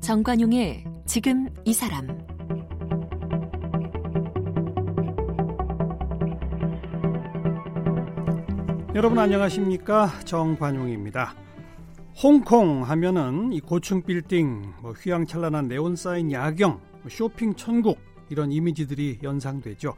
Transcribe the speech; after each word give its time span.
정관용의 0.00 0.84
지금 1.04 1.48
이 1.64 1.72
사람 1.72 2.06
여러분 8.94 9.18
안녕하십니까 9.18 10.08
정관용입니다. 10.24 11.34
홍콩 12.22 12.82
하면은 12.84 13.52
이 13.52 13.60
고층 13.60 14.02
빌딩, 14.02 14.72
뭐 14.80 14.92
휘황찬란한 14.92 15.68
네온 15.68 15.96
사인 15.96 16.32
야경, 16.32 16.80
뭐 17.02 17.10
쇼핑 17.10 17.54
천국 17.56 17.98
이런 18.28 18.52
이미지들이 18.52 19.20
연상되죠. 19.22 19.94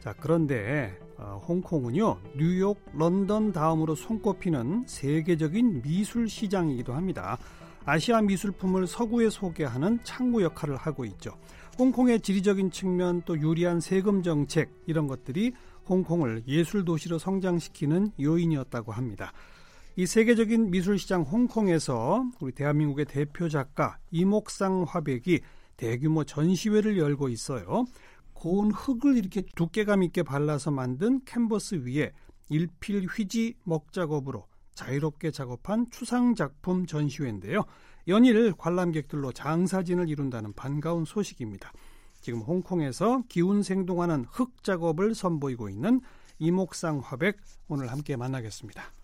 자 0.00 0.14
그런데 0.18 0.98
어, 1.18 1.42
홍콩은요 1.46 2.18
뉴욕, 2.36 2.80
런던 2.94 3.52
다음으로 3.52 3.94
손꼽히는 3.94 4.84
세계적인 4.86 5.82
미술 5.82 6.28
시장이기도 6.28 6.94
합니다. 6.94 7.38
아시아 7.84 8.22
미술품을 8.22 8.86
서구에 8.86 9.30
소개하는 9.30 10.00
창구 10.04 10.42
역할을 10.42 10.76
하고 10.76 11.04
있죠. 11.04 11.32
홍콩의 11.78 12.20
지리적인 12.20 12.70
측면 12.70 13.22
또 13.24 13.38
유리한 13.38 13.80
세금 13.80 14.22
정책 14.22 14.70
이런 14.86 15.06
것들이 15.06 15.52
홍콩을 15.88 16.42
예술 16.46 16.84
도시로 16.84 17.18
성장시키는 17.18 18.12
요인이었다고 18.20 18.92
합니다. 18.92 19.32
이 19.96 20.06
세계적인 20.06 20.70
미술 20.70 20.98
시장 20.98 21.22
홍콩에서 21.22 22.24
우리 22.40 22.52
대한민국의 22.52 23.06
대표 23.06 23.48
작가 23.48 23.98
이목상 24.10 24.84
화백이 24.88 25.40
대규모 25.80 26.24
전시회를 26.24 26.98
열고 26.98 27.30
있어요. 27.30 27.86
고운 28.34 28.70
흙을 28.70 29.16
이렇게 29.16 29.40
두께감 29.56 30.02
있게 30.02 30.22
발라서 30.22 30.70
만든 30.70 31.24
캔버스 31.24 31.86
위에 31.86 32.12
일필 32.50 33.06
휘지 33.06 33.54
먹 33.64 33.90
작업으로 33.90 34.46
자유롭게 34.74 35.30
작업한 35.30 35.86
추상 35.90 36.34
작품 36.34 36.84
전시회인데요. 36.84 37.64
연일 38.08 38.52
관람객들로 38.52 39.32
장사진을 39.32 40.10
이룬다는 40.10 40.52
반가운 40.52 41.06
소식입니다. 41.06 41.72
지금 42.20 42.40
홍콩에서 42.40 43.22
기운 43.30 43.62
생동하는 43.62 44.26
흙 44.28 44.62
작업을 44.62 45.14
선보이고 45.14 45.70
있는 45.70 46.02
이목상 46.38 47.00
화백 47.02 47.38
오늘 47.68 47.90
함께 47.90 48.16
만나겠습니다. 48.16 48.99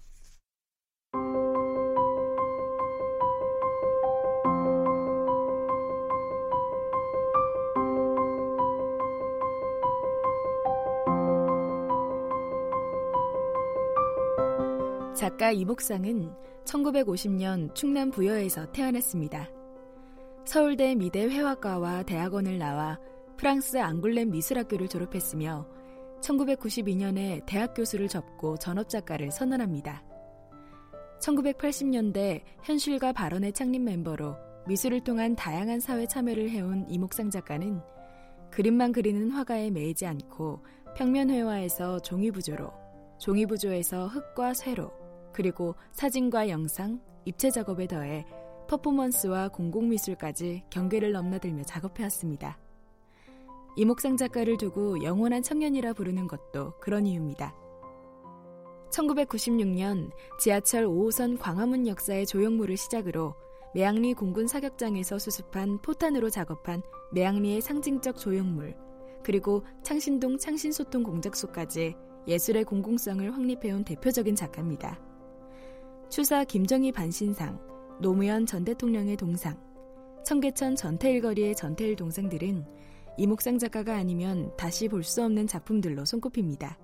작가 15.27 15.51
이목상은 15.51 16.33
1950년 16.65 17.75
충남 17.75 18.13
부여에서 18.13 18.71
태어났습니다. 18.71 19.51
서울대 20.45 20.95
미대 20.95 21.25
회화과와 21.25 22.05
대학원을 22.05 22.59
나와 22.59 22.97
프랑스 23.37 23.77
앙굴렘 23.77 24.31
미술학교를 24.31 24.87
졸업했으며 24.87 25.67
1992년에 26.21 27.45
대학 27.45 27.75
교수를 27.75 28.07
접고 28.07 28.57
전업작가를 28.57 29.33
선언합니다. 29.33 30.05
1980년대 31.21 32.43
현실과 32.63 33.13
발언의 33.13 33.53
창립 33.53 33.83
멤버로 33.83 34.37
미술을 34.69 35.01
통한 35.03 35.35
다양한 35.35 35.81
사회 35.81 36.07
참여를 36.07 36.51
해온 36.51 36.87
이목상 36.89 37.31
작가는 37.31 37.81
그림만 38.53 38.93
그리는 38.93 39.33
화가에 39.33 39.71
매이지 39.71 40.07
않고 40.07 40.63
평면 40.95 41.31
회화에서 41.31 41.99
종이 41.99 42.31
부조로, 42.31 42.71
종이 43.19 43.45
부조에서 43.45 44.07
흙과 44.07 44.55
쇠로, 44.55 45.06
그리고 45.37 45.75
사진과 45.93 46.49
영상, 46.49 46.99
입체 47.27 47.51
작업에 47.51 47.87
더해 47.87 48.25
퍼포먼스와 48.69 49.49
공공미술까지 49.49 50.65
경계를 50.71 51.13
넘나들며 51.13 51.65
작업해왔습니다. 51.65 52.59
이목상 53.77 54.17
작가를 54.17 54.57
두고 54.57 55.05
영원한 55.05 55.43
청년이라 55.43 55.93
부르는 55.93 56.27
것도 56.27 56.73
그런 56.81 57.07
이유입니다. 57.07 57.55
1996년 58.91 60.11
지하철 60.41 60.87
5호선 60.87 61.39
광화문 61.39 61.87
역사의 61.87 62.25
조형물을 62.25 62.75
시작으로 62.79 63.35
매양리 63.75 64.15
공군 64.15 64.47
사격장에서 64.47 65.19
수습한 65.19 65.83
포탄으로 65.83 66.31
작업한 66.31 66.81
매양리의 67.13 67.61
상징적 67.61 68.17
조형물, 68.17 68.75
그리고 69.23 69.65
창신동 69.83 70.39
창신소통 70.39 71.03
공작소까지 71.03 71.95
예술의 72.27 72.65
공공성을 72.65 73.31
확립해온 73.37 73.85
대표적인 73.85 74.35
작가입니다. 74.35 75.06
추사 76.17 76.45
김정희 76.45 76.93
반신상, 76.93 77.61
노무현 78.01 78.47
전 78.47 78.65
대통령의 78.65 79.19
동상, 79.19 79.55
청계천 80.25 80.75
전태일 80.75 81.21
거리의 81.21 81.55
전태일 81.55 81.95
동상들은 81.95 82.65
이목상 83.19 83.59
작가가 83.59 83.97
아니면 83.97 84.51
다시 84.57 84.89
볼 84.89 85.05
수 85.05 85.23
없는 85.23 85.47
작품들로 85.47 86.07
손꼽힙니다. 86.07 86.79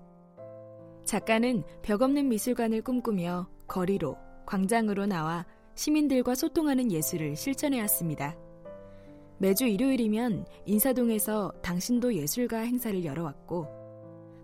작가는 1.05 1.63
벽 1.81 2.03
없는 2.03 2.29
미술관을 2.29 2.83
꿈꾸며 2.83 3.49
거리로, 3.67 4.17
광장으로 4.45 5.07
나와 5.07 5.47
시민들과 5.73 6.35
소통하는 6.35 6.91
예술을 6.91 7.35
실천해왔습니다. 7.35 8.37
매주 9.39 9.65
일요일이면 9.65 10.45
인사동에서 10.67 11.51
당신도 11.63 12.13
예술가 12.13 12.59
행사를 12.59 13.03
열어왔고, 13.03 13.65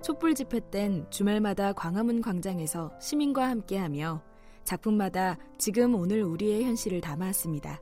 촛불 0.02 0.34
집회 0.34 0.60
땐 0.72 1.06
주말마다 1.12 1.74
광화문 1.74 2.24
광장에서 2.24 2.92
시민과 3.00 3.50
함께하며 3.50 4.29
작품마다 4.70 5.36
지금 5.58 5.96
오늘 5.96 6.22
우리의 6.22 6.64
현실을 6.64 7.02
담아왔습니다. 7.02 7.82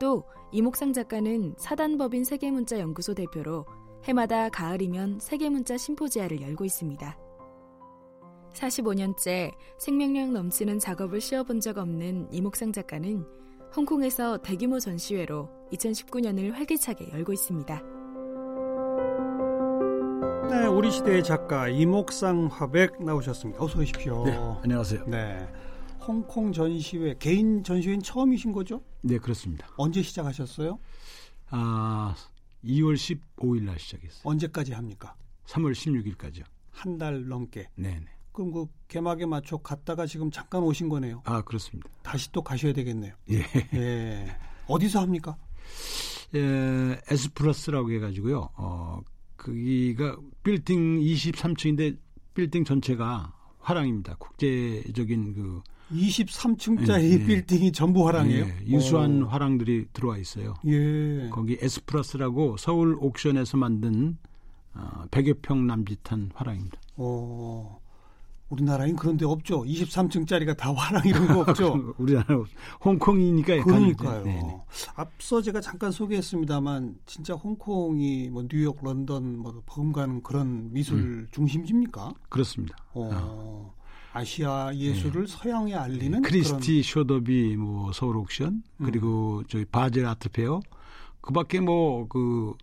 또 0.00 0.24
이목상 0.50 0.92
작가는 0.92 1.54
사단법인 1.56 2.24
세계문자 2.24 2.80
연구소 2.80 3.14
대표로 3.14 3.64
해마다 4.02 4.48
가을이면 4.48 5.20
세계문자 5.20 5.76
심포지아를 5.76 6.42
열고 6.42 6.64
있습니다. 6.64 7.16
45년째 8.54 9.52
생명력 9.78 10.32
넘치는 10.32 10.80
작업을 10.80 11.20
씌워본 11.20 11.60
적 11.60 11.78
없는 11.78 12.28
이목상 12.32 12.72
작가는 12.72 13.24
홍콩에서 13.76 14.38
대규모 14.38 14.80
전시회로 14.80 15.48
2019년을 15.72 16.52
활기차게 16.52 17.10
열고 17.12 17.32
있습니다. 17.32 17.82
네, 20.50 20.66
우리 20.66 20.90
시대의 20.90 21.22
작가 21.22 21.68
이목상 21.68 22.48
화백 22.50 23.02
나오셨습니다. 23.02 23.62
어서 23.62 23.78
오십시오. 23.78 24.24
네, 24.24 24.36
안녕하세요. 24.62 25.04
네. 25.06 25.48
홍콩 26.06 26.52
전시회 26.52 27.14
개인 27.18 27.62
전시회는 27.64 28.02
처음이신 28.02 28.52
거죠? 28.52 28.82
네, 29.02 29.18
그렇습니다. 29.18 29.66
언제 29.76 30.02
시작하셨어요? 30.02 30.78
아, 31.50 32.14
2월 32.64 32.94
15일 32.94 33.62
날 33.64 33.78
시작했어요. 33.78 34.20
언제까지 34.24 34.72
합니까? 34.72 35.14
3월 35.46 35.72
16일까지요. 35.72 36.44
한 36.70 36.98
달 36.98 37.26
넘게. 37.28 37.68
네, 37.76 37.98
네. 38.00 38.06
그럼 38.32 38.50
그 38.52 38.66
개막에 38.88 39.26
맞춰 39.26 39.56
갔다가 39.58 40.06
지금 40.06 40.30
잠깐 40.30 40.62
오신 40.62 40.88
거네요. 40.88 41.22
아, 41.24 41.40
그렇습니다. 41.42 41.88
다시 42.02 42.30
또 42.32 42.42
가셔야 42.42 42.72
되겠네요. 42.72 43.14
예. 43.30 43.44
예. 43.74 44.36
어디서 44.66 45.00
합니까? 45.00 45.36
예, 46.34 47.00
에스프러스라고 47.10 47.92
해 47.92 48.00
가지고요. 48.00 48.48
어, 48.56 49.00
거기가 49.36 50.16
빌딩 50.42 50.98
23층인데 51.00 51.96
빌딩 52.34 52.64
전체가 52.64 53.32
화랑입니다. 53.60 54.16
국제적인 54.16 55.34
그 55.34 55.62
23층짜리 55.94 57.02
예, 57.02 57.10
예. 57.12 57.24
빌딩이 57.24 57.72
전부 57.72 58.06
화랑이에요? 58.06 58.44
예, 58.44 58.56
유수한 58.66 59.22
오. 59.22 59.26
화랑들이 59.28 59.86
들어와 59.92 60.18
있어요. 60.18 60.54
예. 60.66 61.28
거기 61.30 61.56
에스프러스라고 61.60 62.56
서울 62.56 62.96
옥션에서 63.00 63.56
만든 63.56 64.18
어, 64.74 65.04
100여 65.10 65.38
평 65.40 65.66
남짓한 65.66 66.32
화랑입니다. 66.34 66.78
오. 66.96 67.84
우리나라엔 68.50 68.96
그런 68.96 69.16
데 69.16 69.24
없죠. 69.24 69.64
23층짜리가 69.64 70.56
다 70.56 70.72
화랑 70.72 71.02
이런 71.06 71.26
거 71.28 71.40
없죠. 71.40 71.94
우리나라 71.98 72.44
홍콩이니까 72.84 73.64
그러니까요. 73.64 74.22
네네. 74.22 74.42
네. 74.42 74.62
앞서 74.96 75.40
제가 75.40 75.60
잠깐 75.60 75.90
소개했습니다만 75.90 76.96
진짜 77.06 77.34
홍콩이 77.34 78.28
뭐 78.30 78.44
뉴욕, 78.48 78.78
런던 78.82 79.38
뭐 79.38 79.62
버금가는 79.66 80.22
그런 80.22 80.72
미술 80.72 80.98
음. 80.98 81.28
중심지입니까? 81.32 82.14
그렇습니다. 82.28 82.76
어. 82.92 83.10
어. 83.12 83.74
아시아 84.14 84.72
예술을 84.74 85.26
네. 85.26 85.36
서양에 85.36 85.74
알리는 85.74 86.22
크리스티 86.22 86.82
소더비 86.84 87.56
뭐 87.56 87.92
서울 87.92 88.16
옥션 88.16 88.62
음. 88.80 88.86
그리고 88.86 89.42
저희 89.48 89.64
바젤 89.64 90.06
Art 90.06 90.28
Fair 90.28 90.60
그밖에 91.20 91.60
뭐 91.60 92.06
그 92.08 92.54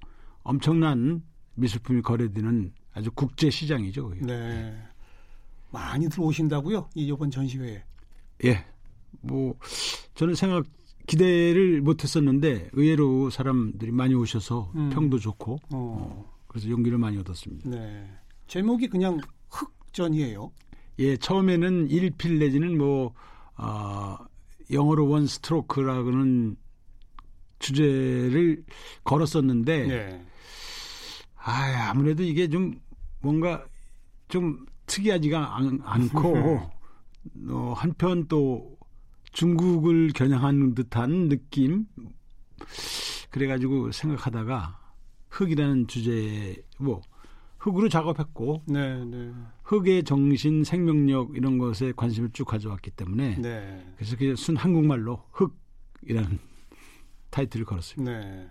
엄청난 0.43 1.21
미술품이 1.55 2.01
거래되는 2.01 2.73
아주 2.93 3.11
국제 3.11 3.49
시장이죠. 3.49 4.09
그게. 4.09 4.25
네. 4.25 4.75
많이들 5.71 6.19
오신다고요? 6.21 6.89
이 6.95 7.07
이번 7.07 7.31
전시회에. 7.31 7.83
예. 8.45 8.65
뭐 9.21 9.55
저는 10.15 10.35
생각 10.35 10.65
기대를 11.07 11.81
못 11.81 12.03
했었는데 12.03 12.69
의외로 12.73 13.29
사람들이 13.29 13.91
많이 13.91 14.13
오셔서 14.13 14.71
음. 14.75 14.89
평도 14.89 15.19
좋고 15.19 15.53
어. 15.53 15.59
어, 15.73 16.33
그래서 16.47 16.69
용기를 16.69 16.97
많이 16.97 17.17
얻었습니다. 17.17 17.69
네. 17.69 18.09
제목이 18.47 18.87
그냥 18.87 19.19
흑전이에요. 19.49 20.51
예, 20.99 21.17
처음에는 21.17 21.87
1필 21.87 22.37
내지는 22.37 22.77
뭐, 22.77 23.13
어, 23.57 24.17
영어로 24.71 25.09
원 25.09 25.27
스트로크라고는 25.27 26.57
주제를 27.59 28.63
걸었었는데, 29.03 29.87
네. 29.87 30.25
아, 31.35 31.89
아무래도 31.89 32.23
이게 32.23 32.47
좀 32.47 32.79
뭔가 33.21 33.65
좀 34.27 34.65
특이하지가 34.85 35.57
않, 35.57 35.79
않고, 35.83 36.59
어, 37.49 37.73
한편 37.75 38.27
또 38.27 38.77
중국을 39.31 40.11
겨냥하는 40.13 40.75
듯한 40.75 41.29
느낌, 41.29 41.85
그래가지고 43.29 43.91
생각하다가 43.91 44.79
흑이라는 45.29 45.87
주제에 45.87 46.55
뭐, 46.77 47.01
흑으로 47.61 47.89
작업했고, 47.89 48.63
네, 48.65 49.05
네. 49.05 49.31
흑의 49.63 50.03
정신, 50.03 50.63
생명력 50.63 51.35
이런 51.35 51.59
것에 51.59 51.91
관심을 51.95 52.31
쭉 52.33 52.45
가져왔기 52.45 52.89
때문에 52.91 53.37
네. 53.39 53.85
그래서 53.95 54.17
그냥 54.17 54.35
순 54.35 54.55
한국말로 54.57 55.23
흑이라는 55.31 56.39
타이틀을 57.29 57.65
걸었습니다. 57.67 58.11
네. 58.19 58.47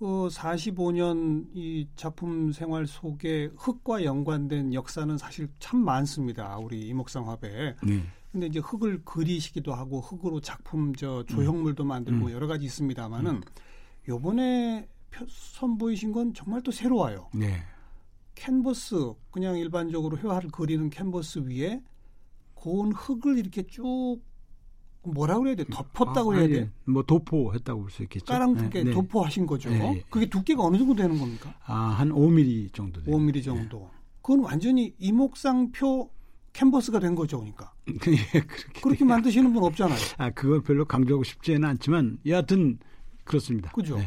어, 0.00 0.26
45년 0.28 1.46
이 1.54 1.86
작품 1.94 2.50
생활 2.50 2.88
속에 2.88 3.50
흑과 3.56 4.02
연관된 4.02 4.74
역사는 4.74 5.16
사실 5.18 5.46
참 5.60 5.84
많습니다. 5.84 6.56
우리 6.58 6.80
이목상 6.88 7.28
화배에. 7.28 7.76
네. 7.86 8.02
근데 8.32 8.46
이제 8.48 8.58
흑을 8.58 9.02
그리시기도 9.04 9.72
하고 9.72 10.00
흑으로 10.00 10.40
작품 10.40 10.92
저 10.96 11.22
조형물도 11.28 11.84
만들고 11.84 12.26
음. 12.26 12.32
여러 12.32 12.48
가지 12.48 12.64
있습니다만은 12.64 13.42
요번에 14.08 14.88
표- 15.12 15.26
선보이신 15.28 16.10
건 16.10 16.34
정말 16.34 16.60
또 16.62 16.72
새로워요. 16.72 17.28
네. 17.34 17.62
캔버스 18.34 19.12
그냥 19.30 19.56
일반적으로 19.58 20.16
회화를 20.18 20.50
그리는 20.50 20.90
캔버스 20.90 21.40
위에 21.46 21.82
고운 22.54 22.92
흙을 22.92 23.38
이렇게 23.38 23.62
쭉 23.66 24.18
뭐라 25.04 25.38
그래야 25.38 25.56
돼? 25.56 25.64
덮었다고 25.64 26.32
아, 26.32 26.36
해야 26.36 26.44
아니, 26.44 26.52
돼? 26.54 26.70
뭐 26.84 27.02
도포했다고 27.02 27.80
볼 27.80 27.90
수 27.90 28.02
있겠죠. 28.04 28.24
까랑 28.26 28.54
두께 28.56 28.78
네, 28.80 28.84
네. 28.84 28.90
도포하신 28.92 29.46
거죠. 29.46 29.68
네, 29.68 29.96
예. 29.96 30.02
그게 30.08 30.26
두께가 30.26 30.62
어느 30.62 30.78
정도 30.78 30.94
되는 30.94 31.18
겁니까? 31.18 31.52
아, 31.66 31.74
한 31.74 32.10
5mm 32.10 32.72
정도 32.72 33.02
돼요. 33.02 33.16
5mm 33.16 33.42
정도. 33.44 33.90
그건 34.22 34.40
완전히 34.44 34.94
이목상표 34.98 36.08
캔버스가 36.52 37.00
된 37.00 37.16
거죠, 37.16 37.38
그러니까. 37.38 37.72
예, 37.88 38.40
그렇게. 38.40 38.80
그렇게 38.80 39.04
만드시는 39.04 39.52
분 39.52 39.64
없잖아요. 39.64 39.98
아, 40.18 40.30
그걸 40.30 40.62
별로 40.62 40.84
강조하고 40.84 41.24
싶지는 41.24 41.64
않지만 41.64 42.18
여하튼 42.26 42.78
그렇습니다. 43.24 43.72
그죠? 43.72 43.98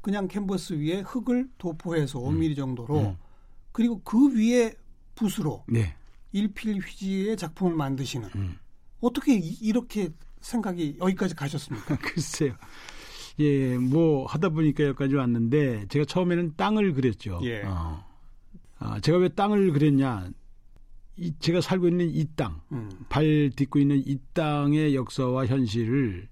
그냥 0.00 0.28
캔버스 0.28 0.74
위에 0.74 1.00
흙을 1.00 1.50
도포해서 1.58 2.20
5mm 2.20 2.56
정도로 2.56 3.00
음. 3.00 3.16
그리고 3.72 4.00
그 4.02 4.34
위에 4.36 4.74
붓으로 5.14 5.64
네. 5.68 5.94
일필 6.32 6.78
휘지의 6.78 7.36
작품을 7.36 7.74
만드시는 7.74 8.28
음. 8.36 8.56
어떻게 9.00 9.34
이- 9.36 9.58
이렇게 9.60 10.10
생각이 10.40 10.98
여기까지 11.00 11.34
가셨습니까? 11.34 11.96
글쎄요. 11.98 12.54
예, 13.40 13.76
뭐 13.78 14.26
하다 14.26 14.48
보니까 14.50 14.84
여기까지 14.84 15.14
왔는데 15.14 15.86
제가 15.88 16.04
처음에는 16.04 16.54
땅을 16.56 16.92
그렸죠. 16.94 17.40
예. 17.44 17.62
어. 17.64 18.04
아, 18.78 19.00
제가 19.00 19.18
왜 19.18 19.28
땅을 19.28 19.72
그렸냐? 19.72 20.30
이, 21.16 21.32
제가 21.40 21.60
살고 21.60 21.88
있는 21.88 22.10
이 22.10 22.24
땅, 22.36 22.60
음. 22.70 22.90
발 23.08 23.50
딛고 23.54 23.80
있는 23.80 24.02
이 24.06 24.18
땅의 24.34 24.94
역사와 24.94 25.46
현실을 25.46 26.28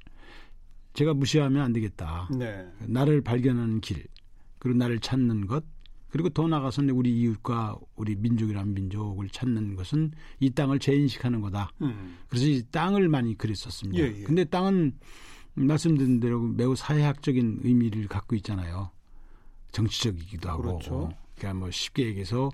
제가 0.95 1.13
무시하면 1.15 1.63
안 1.63 1.73
되겠다. 1.73 2.29
네. 2.37 2.67
나를 2.87 3.21
발견하는 3.21 3.81
길, 3.81 4.07
그리고 4.61 4.79
나를 4.79 5.01
찾는 5.01 5.47
것, 5.49 5.65
그리고 6.09 6.29
더 6.31 6.47
나아가서는 6.47 6.95
우리 6.95 7.11
이웃과 7.21 7.79
우리 7.97 8.15
민족이란 8.15 8.75
민족을 8.75 9.29
찾는 9.29 9.75
것은 9.75 10.13
이 10.41 10.51
땅을 10.51 10.79
재인식하는 10.79 11.41
거다. 11.41 11.73
음. 11.83 12.19
그래서 12.29 12.47
이 12.47 12.63
땅을 12.71 13.09
많이 13.09 13.37
그렸었습니다. 13.37 14.03
예, 14.03 14.21
예. 14.21 14.23
근데 14.23 14.45
땅은 14.45 14.99
말씀드린 15.55 16.21
대로 16.21 16.41
매우 16.41 16.77
사회학적인 16.77 17.61
의미를 17.65 18.07
갖고 18.09 18.37
있잖아요. 18.37 18.91
정치적이기도 19.73 20.49
하고. 20.49 20.63
그렇죠. 20.63 21.13
그러니까 21.37 21.59
뭐 21.59 21.71
쉽게 21.71 22.07
얘기해서 22.07 22.51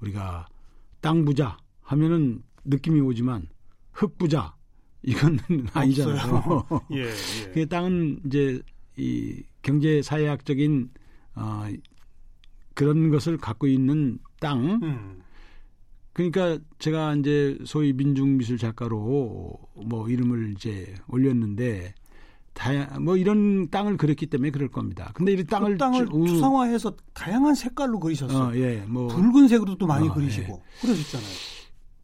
우리가 0.00 0.46
땅 1.00 1.24
부자 1.24 1.56
하면은 1.82 2.42
느낌이 2.64 3.00
오지만 3.00 3.48
흙 3.92 4.18
부자 4.18 4.54
이건 5.02 5.38
아니잖아요. 5.72 6.66
예, 6.92 7.04
예. 7.04 7.50
그 7.52 7.68
땅은 7.68 8.22
이제 8.26 8.60
이 8.96 9.42
경제 9.62 10.02
사회학적인 10.02 10.90
어 11.36 11.66
그런 12.76 13.10
것을 13.10 13.38
갖고 13.38 13.66
있는 13.66 14.18
땅 14.38 14.78
음. 14.82 15.22
그러니까 16.12 16.58
제가 16.78 17.14
이제 17.16 17.58
소위 17.64 17.92
민중미술 17.92 18.58
작가로 18.58 19.58
뭐 19.86 20.08
이름을 20.08 20.52
이제 20.56 20.94
올렸는데 21.08 21.94
다양 22.52 23.02
뭐 23.02 23.16
이런 23.16 23.68
땅을 23.70 23.96
그렸기 23.96 24.26
때문에 24.26 24.50
그럴 24.50 24.68
겁니다. 24.68 25.10
근데 25.14 25.32
이 25.32 25.44
땅을 25.44 25.72
그 25.72 25.78
땅을 25.78 26.06
쭉- 26.06 26.26
추상화해서 26.26 26.96
다양한 27.12 27.54
색깔로 27.54 27.98
그리셨어요. 27.98 28.44
어, 28.48 28.56
예, 28.56 28.84
뭐 28.86 29.08
붉은색으로 29.08 29.76
도 29.76 29.86
많이 29.86 30.08
어, 30.08 30.14
그리시고 30.14 30.62
그러셨잖아요. 30.80 31.28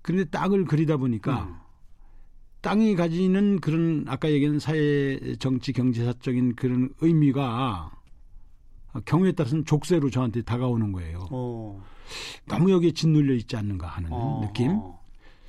근데 0.03 0.25
땅을 0.25 0.65
그리다 0.65 0.97
보니까 0.97 1.45
음. 1.45 1.55
땅이 2.63 2.97
가지는 2.97 3.61
그런 3.61 4.05
아까 4.09 4.31
얘기한 4.31 4.59
사회 4.59 5.37
정치 5.39 5.73
경제사적인 5.73 6.55
그런 6.57 6.91
의미가 7.01 7.93
경우에 9.01 9.33
따라서는 9.33 9.65
족쇄로 9.65 10.11
저한테 10.11 10.43
다가오는 10.43 10.93
거예요. 10.93 11.27
어. 11.31 11.83
너무 12.47 12.71
여기에 12.71 12.93
짓눌려 12.93 13.35
있지 13.35 13.57
않는가 13.57 13.87
하는 13.87 14.09
어, 14.13 14.41
느낌. 14.45 14.73
어. 14.73 15.01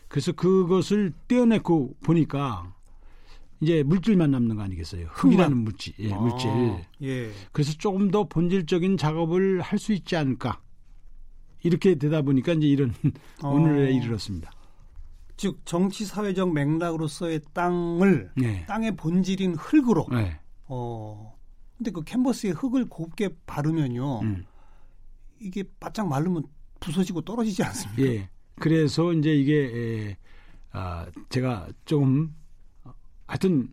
그래서 0.07 0.31
그것을 0.31 1.12
떼어내고 1.28 1.95
보니까 2.04 2.74
이제 3.60 3.81
물질만 3.84 4.31
남는 4.31 4.56
거 4.57 4.62
아니겠어요? 4.62 5.07
흙이라는 5.12 5.57
물질, 5.57 5.94
예, 6.00 6.13
물질. 6.13 6.50
아, 6.50 6.81
예. 7.01 7.31
그래서 7.51 7.74
조금 7.74 8.12
더 8.12 8.25
본질적인 8.25 8.98
작업을 8.98 9.62
할 9.62 9.80
수 9.80 9.94
있지 9.94 10.16
않을까. 10.16 10.62
이렇게 11.63 11.95
되다 11.95 12.22
보니까 12.22 12.54
이제 12.54 12.68
이런 12.68 12.94
어. 13.42 13.50
오늘에 13.50 13.94
이르렀습니다. 13.94 14.51
즉 15.38 15.62
정치 15.66 16.06
사회적 16.06 16.54
맥락으로서의 16.54 17.42
땅을 17.54 18.31
네. 18.36 18.66
땅의 18.68 18.95
본질인 18.98 19.56
흙으로. 19.56 20.06
네. 20.12 20.40
어. 20.68 21.34
근데 21.83 21.91
그 21.91 22.01
캔버스에 22.01 22.51
흙을 22.51 22.85
곱게 22.88 23.30
바르면요. 23.45 24.21
음. 24.21 24.45
이게 25.41 25.65
바짝 25.81 26.07
마르면 26.07 26.44
부서지고 26.80 27.21
떨어지지 27.21 27.62
않습니까? 27.62 28.02
예. 28.04 28.30
그래서 28.56 29.11
이제 29.11 29.33
이게 29.35 30.07
에, 30.09 30.18
아, 30.71 31.06
제가 31.28 31.68
좀 31.83 32.33
어, 32.85 32.94
하여튼 33.28 33.69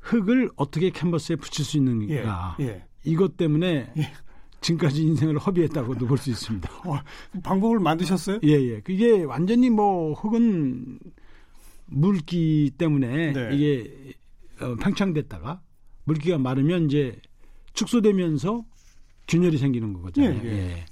흙을 0.00 0.50
어떻게 0.56 0.90
캔버스에 0.90 1.36
붙일 1.36 1.64
수 1.64 1.78
있는가 1.78 2.56
예. 2.60 2.84
이것 3.04 3.38
때문에 3.38 3.90
예. 3.96 4.12
지금까지 4.60 5.02
인생을 5.02 5.38
허비했다고도 5.38 6.06
볼 6.06 6.18
수 6.18 6.28
있습니다. 6.28 6.68
어, 6.86 7.00
방법을 7.42 7.78
만드셨어요? 7.80 8.40
예, 8.44 8.48
예. 8.50 8.80
그게 8.80 9.22
완전히 9.22 9.70
뭐 9.70 10.12
흙은 10.12 10.98
물기 11.86 12.70
때문에 12.76 13.32
네. 13.32 13.56
이게 13.56 14.12
어, 14.60 14.74
팽창됐다가 14.76 15.62
물기가 16.04 16.38
마르면 16.38 16.86
이제 16.86 17.20
축소되면서 17.72 18.64
균열이 19.28 19.58
생기는 19.58 19.92
거잖아요. 19.92 20.40
예, 20.44 20.48
예. 20.48 20.86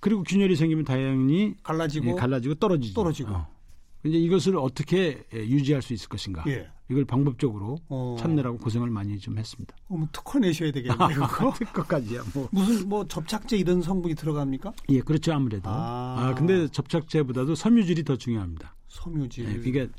그리고 0.00 0.22
균열이 0.22 0.56
생기면 0.56 0.84
당연히 0.84 1.54
갈라지고 1.62 2.10
예, 2.10 2.12
갈라지고 2.12 2.54
떨어지죠. 2.56 2.94
떨어지고. 2.94 3.30
어. 3.32 3.58
이제 4.04 4.16
이것을 4.16 4.56
어떻게 4.56 5.24
예, 5.34 5.38
유지할 5.38 5.82
수 5.82 5.92
있을 5.92 6.08
것인가. 6.08 6.44
예. 6.46 6.68
이걸 6.90 7.04
방법적으로 7.04 7.78
어. 7.88 8.16
찾느라고 8.18 8.58
고생을 8.58 8.88
많이 8.90 9.18
좀 9.18 9.38
했습니다. 9.38 9.74
어, 9.88 9.96
뭐 9.96 10.08
특허 10.12 10.38
내셔야 10.38 10.70
되겠네요. 10.70 11.08
그거? 11.28 11.52
끝까지야 11.72 12.22
뭐. 12.32 12.48
무슨 12.52 12.88
뭐 12.88 13.06
접착제 13.06 13.56
이런 13.56 13.82
성분이 13.82 14.14
들어갑니까? 14.14 14.72
예, 14.90 15.00
그렇죠 15.00 15.32
아무래도. 15.32 15.68
아. 15.68 16.28
아, 16.28 16.34
근데 16.34 16.68
접착제보다도 16.68 17.54
섬유질이 17.54 18.04
더 18.04 18.16
중요합니다. 18.16 18.74
섬유질. 18.88 19.48
예, 19.48 19.58
그러니까 19.58 19.94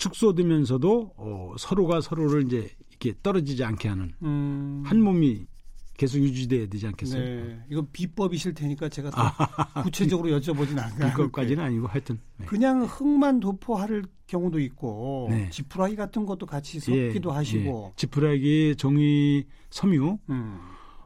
축소되면서도 0.00 1.12
어, 1.16 1.54
서로가 1.58 2.00
서로를 2.00 2.44
이제 2.44 2.70
이렇게 2.88 3.14
떨어지지 3.22 3.62
않게 3.62 3.88
하는 3.88 4.12
음. 4.22 4.82
한 4.84 5.00
몸이 5.00 5.46
계속 5.96 6.18
유지돼야 6.18 6.66
되지 6.66 6.86
않겠어요? 6.86 7.22
네. 7.22 7.60
이건 7.70 7.86
비법이실 7.92 8.54
테니까 8.54 8.88
제가 8.88 9.10
더 9.10 9.20
구체적으로 9.84 10.30
여쭤보진 10.30 10.78
않아요. 10.78 11.12
이것까지는 11.12 11.62
아니고 11.62 11.86
하여튼 11.86 12.18
네. 12.38 12.46
그냥 12.46 12.84
흙만 12.84 13.40
도포할 13.40 14.04
경우도 14.26 14.60
있고 14.60 15.26
네. 15.30 15.50
지푸라기 15.50 15.96
같은 15.96 16.24
것도 16.24 16.46
같이 16.46 16.78
예, 16.90 17.08
섞기도 17.08 17.30
하시고. 17.30 17.90
예. 17.90 17.96
지푸라기, 17.96 18.76
종이, 18.78 19.44
섬유 19.68 20.18
음. 20.30 20.58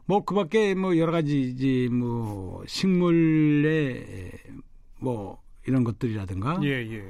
뭐 0.06 0.24
그밖에 0.24 0.76
뭐 0.76 0.96
여러 0.96 1.10
가지 1.10 1.40
이제 1.40 1.88
뭐 1.92 2.62
식물의 2.68 4.30
뭐 5.00 5.42
이런 5.66 5.82
것들이라든가 5.82 6.60
예, 6.62 6.68
예. 6.68 7.04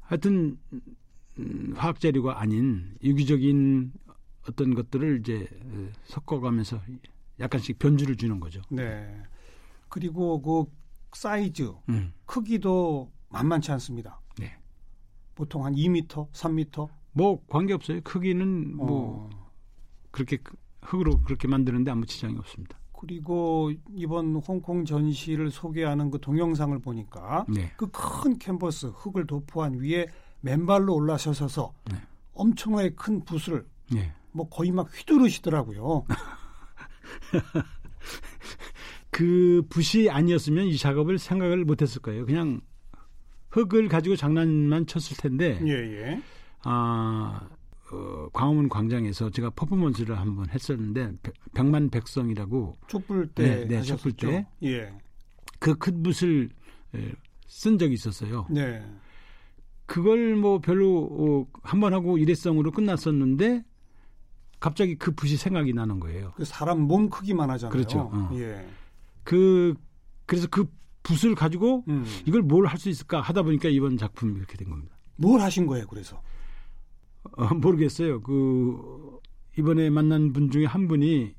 하여튼 0.00 0.58
음, 1.38 1.72
화학 1.76 2.00
재료가 2.00 2.40
아닌 2.40 2.94
유기적인 3.02 3.92
어떤 4.48 4.74
것들을 4.74 5.20
이제 5.20 5.46
어, 5.64 5.88
섞어가면서 6.04 6.80
약간씩 7.40 7.78
변주를 7.78 8.16
주는 8.16 8.40
거죠. 8.40 8.62
네. 8.70 9.06
그리고 9.88 10.40
그 10.40 10.64
사이즈, 11.12 11.70
음. 11.88 12.12
크기도 12.24 13.10
만만치 13.30 13.70
않습니다. 13.72 14.20
네. 14.38 14.52
보통 15.34 15.64
한 15.64 15.74
2m, 15.74 16.30
3m. 16.32 16.88
뭐 17.12 17.42
관계 17.48 17.72
없어요. 17.74 18.00
크기는 18.02 18.76
뭐 18.76 19.28
어. 19.32 19.48
그렇게 20.10 20.36
크- 20.38 20.56
흙으로 20.82 21.20
그렇게 21.22 21.48
만드는데 21.48 21.90
아무 21.90 22.06
지장이 22.06 22.36
없습니다. 22.38 22.78
그리고 22.98 23.70
이번 23.94 24.36
홍콩 24.36 24.84
전시를 24.84 25.50
소개하는 25.50 26.10
그 26.10 26.18
동영상을 26.20 26.78
보니까 26.78 27.44
네. 27.48 27.70
그큰 27.76 28.38
캔버스 28.38 28.86
흙을 28.86 29.26
도포한 29.26 29.74
위에 29.80 30.06
맨발로 30.40 30.94
올라서서 30.94 31.72
네. 31.90 32.00
엄청나게 32.34 32.90
큰 32.94 33.24
붓을 33.24 33.64
네. 33.92 34.12
뭐 34.32 34.48
거의 34.48 34.70
막 34.70 34.88
휘두르시더라고요. 34.92 36.04
그 39.10 39.62
붓이 39.70 40.10
아니었으면 40.10 40.66
이 40.66 40.76
작업을 40.76 41.18
생각을 41.18 41.64
못했을 41.64 42.02
거예요. 42.02 42.26
그냥 42.26 42.60
흙을 43.50 43.88
가지고 43.88 44.16
장난만 44.16 44.86
쳤을 44.86 45.16
텐데 45.16 45.58
예, 45.64 45.70
예. 45.72 46.22
아 46.64 47.48
어, 47.92 48.28
광화문 48.32 48.68
광장에서 48.68 49.30
제가 49.30 49.50
퍼포먼스를 49.50 50.18
한번 50.18 50.48
했었는데 50.50 51.12
백- 51.22 51.34
백만백성이라고 51.54 52.76
촛불 52.88 53.26
때 53.28 53.64
네, 53.64 53.76
네? 53.76 53.82
촛불 53.82 54.12
때. 54.12 54.46
예. 54.64 54.92
그 55.58 55.74
큰 55.78 56.02
붓을 56.02 56.50
에, 56.94 57.12
쓴 57.46 57.78
적이 57.78 57.94
있었어요. 57.94 58.46
네. 58.50 58.84
그걸 59.86 60.34
뭐 60.36 60.58
별로 60.60 61.08
어, 61.10 61.58
한번 61.62 61.94
하고 61.94 62.18
일회성으로 62.18 62.72
끝났었는데 62.72 63.64
갑자기 64.58 64.96
그 64.96 65.12
붓이 65.12 65.36
생각이 65.36 65.72
나는 65.72 66.00
거예요. 66.00 66.32
그 66.36 66.44
사람 66.44 66.80
몸 66.80 67.08
크기만 67.10 67.50
하잖아요. 67.50 67.72
그렇죠. 67.72 68.10
어. 68.12 68.30
예. 68.34 68.66
그 69.22 69.74
그래서 70.26 70.48
그 70.50 70.66
붓을 71.02 71.34
가지고 71.36 71.84
음. 71.88 72.04
이걸 72.26 72.42
뭘 72.42 72.66
할 72.66 72.78
수 72.78 72.88
있을까 72.88 73.20
하다 73.20 73.42
보니까 73.42 73.68
이번 73.68 73.96
작품이 73.96 74.36
이렇게 74.36 74.56
된 74.56 74.68
겁니다. 74.70 74.96
뭘 75.16 75.40
하신 75.40 75.66
거예요, 75.66 75.86
그래서? 75.86 76.20
어, 77.36 77.46
모르겠어요. 77.54 78.20
그 78.22 79.20
이번에 79.58 79.88
만난 79.90 80.32
분 80.32 80.50
중에 80.50 80.64
한 80.64 80.88
분이 80.88 81.34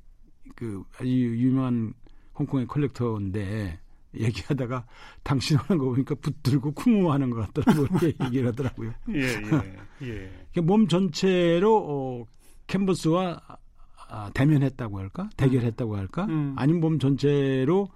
그 0.56 0.84
아주 0.98 1.10
유명한 1.10 1.94
홍콩의 2.40 2.68
컬렉터인데 2.68 3.80
얘기하다가 4.26 4.86
당신 5.24 5.58
하는 5.58 5.78
거 5.78 5.86
보니까 5.90 6.16
붙들고 6.16 6.72
쿵후하는 6.74 7.30
것 7.30 7.54
같더라고 7.54 7.86
이렇게 7.86 8.14
얘기를 8.26 8.48
하더라고요. 8.50 8.94
예, 9.14 9.22
예. 9.22 9.78
예. 10.08 10.32
그몸 10.54 10.88
전체로 10.88 11.78
어, 11.88 12.26
캔버스와 12.68 13.40
아, 14.10 14.32
대면했다고 14.34 15.00
할까? 15.00 15.30
대결했다고 15.38 15.98
할까? 15.98 16.26
음. 16.26 16.54
아니면 16.58 16.82
몸 16.82 17.00
전체로 17.00 17.90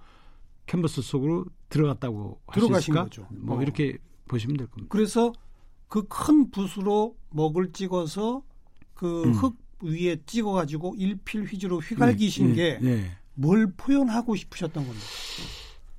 캔버스 0.66 1.02
속으로 1.02 1.46
들어갔다고 1.68 2.40
들어가신? 2.52 2.94
거죠. 2.94 3.26
뭐 3.30 3.58
어. 3.58 3.62
이렇게 3.62 3.96
보시면 4.28 4.56
될 4.56 4.66
겁니다. 4.68 4.88
그래서 4.90 5.32
그 5.88 6.04
큰 6.08 6.50
붓으로 6.50 7.16
먹을 7.30 7.70
찍어서 7.72 8.42
그 8.94 9.24
음. 9.24 9.32
흙 9.32 9.56
위에 9.82 10.16
찍어 10.24 10.52
가지고 10.52 10.94
일필 10.96 11.44
휘지로 11.44 11.80
휘갈기신 11.80 12.50
네, 12.50 12.54
게 12.54 12.78
네. 12.80 13.10
뭘 13.34 13.72
표현하고 13.76 14.36
싶으셨던 14.36 14.86
겁니다. 14.86 15.06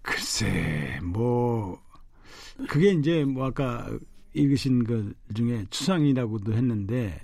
글쎄, 0.04 1.00
뭐 1.02 1.82
그게 2.70 2.92
이제 2.92 3.24
뭐 3.26 3.48
아까 3.48 3.90
읽으신 4.34 4.84
것 4.84 5.14
중에 5.34 5.66
추상이라고도 5.70 6.54
했는데 6.54 7.20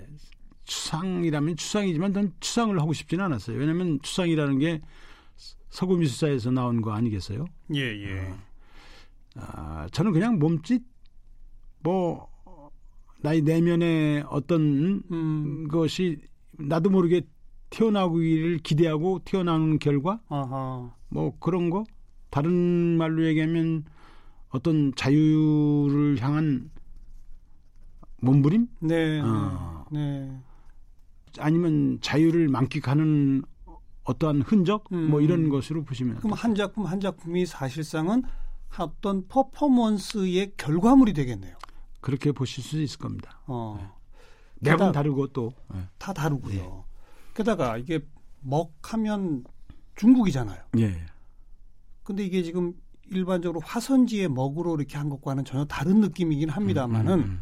추상이라면 0.64 1.56
추상이지만 1.56 2.12
전 2.12 2.32
추상을 2.40 2.78
하고 2.80 2.92
싶지는 2.92 3.24
않았어요. 3.26 3.58
왜냐하면 3.58 4.00
추상이라는 4.02 4.58
게 4.58 4.80
서구 5.68 5.96
미술사에서 5.96 6.50
나온 6.50 6.80
거 6.80 6.92
아니겠어요? 6.92 7.44
예, 7.74 7.80
예. 7.80 8.34
아, 9.36 9.86
저는 9.92 10.12
그냥 10.12 10.38
몸짓 10.38 10.82
뭐 11.82 12.28
나의 13.20 13.42
내면의 13.42 14.24
어떤 14.28 15.02
음, 15.10 15.68
것이 15.68 16.18
나도 16.52 16.90
모르게 16.90 17.22
튀어나오기를 17.70 18.58
기대하고 18.58 19.20
튀어나오는 19.24 19.78
결과 19.78 20.20
아하. 20.28 20.92
뭐 21.08 21.36
그런 21.38 21.70
거 21.70 21.84
다른 22.30 22.96
말로 22.96 23.24
얘기하면 23.26 23.84
어떤 24.50 24.94
자유를 24.94 26.18
향한 26.20 26.70
몸부림 28.22 28.68
네, 28.80 29.20
어. 29.20 29.84
네. 29.90 30.30
아니면 31.38 31.98
자유를 32.00 32.48
만끽하는 32.48 33.42
어떠한 34.04 34.42
흔적 34.42 34.84
뭐 34.90 35.20
음. 35.20 35.22
이런 35.22 35.48
것으로 35.48 35.84
보시면 35.84 36.16
그럼 36.16 36.32
한 36.32 36.54
작품 36.54 36.86
한 36.86 37.00
작품이 37.00 37.46
사실상은 37.46 38.22
어떤 38.78 39.26
퍼포먼스의 39.28 40.52
결과물이 40.56 41.12
되겠네요. 41.12 41.56
그렇게 42.00 42.32
보실 42.32 42.62
수 42.64 42.80
있을 42.80 42.98
겁니다. 42.98 43.40
어, 43.46 43.94
매번 44.60 44.88
게다가- 44.88 44.92
다르고 44.92 45.26
또 45.28 45.52
예. 45.74 45.78
다 45.98 46.12
다르고요. 46.12 46.52
네. 46.54 46.70
게다가 47.34 47.76
이게 47.78 48.00
먹하면 48.40 49.44
중국이잖아요. 49.96 50.60
예. 50.78 50.96
근데 52.02 52.24
이게 52.24 52.42
지금 52.42 52.72
일반적으로 53.10 53.60
화선지의 53.60 54.28
먹으로 54.28 54.76
이렇게 54.76 54.96
한 54.96 55.08
것과는 55.08 55.44
전혀 55.44 55.64
다른 55.64 56.00
느낌이긴 56.00 56.48
합니다만은 56.48 57.14
음, 57.18 57.24
음. 57.24 57.40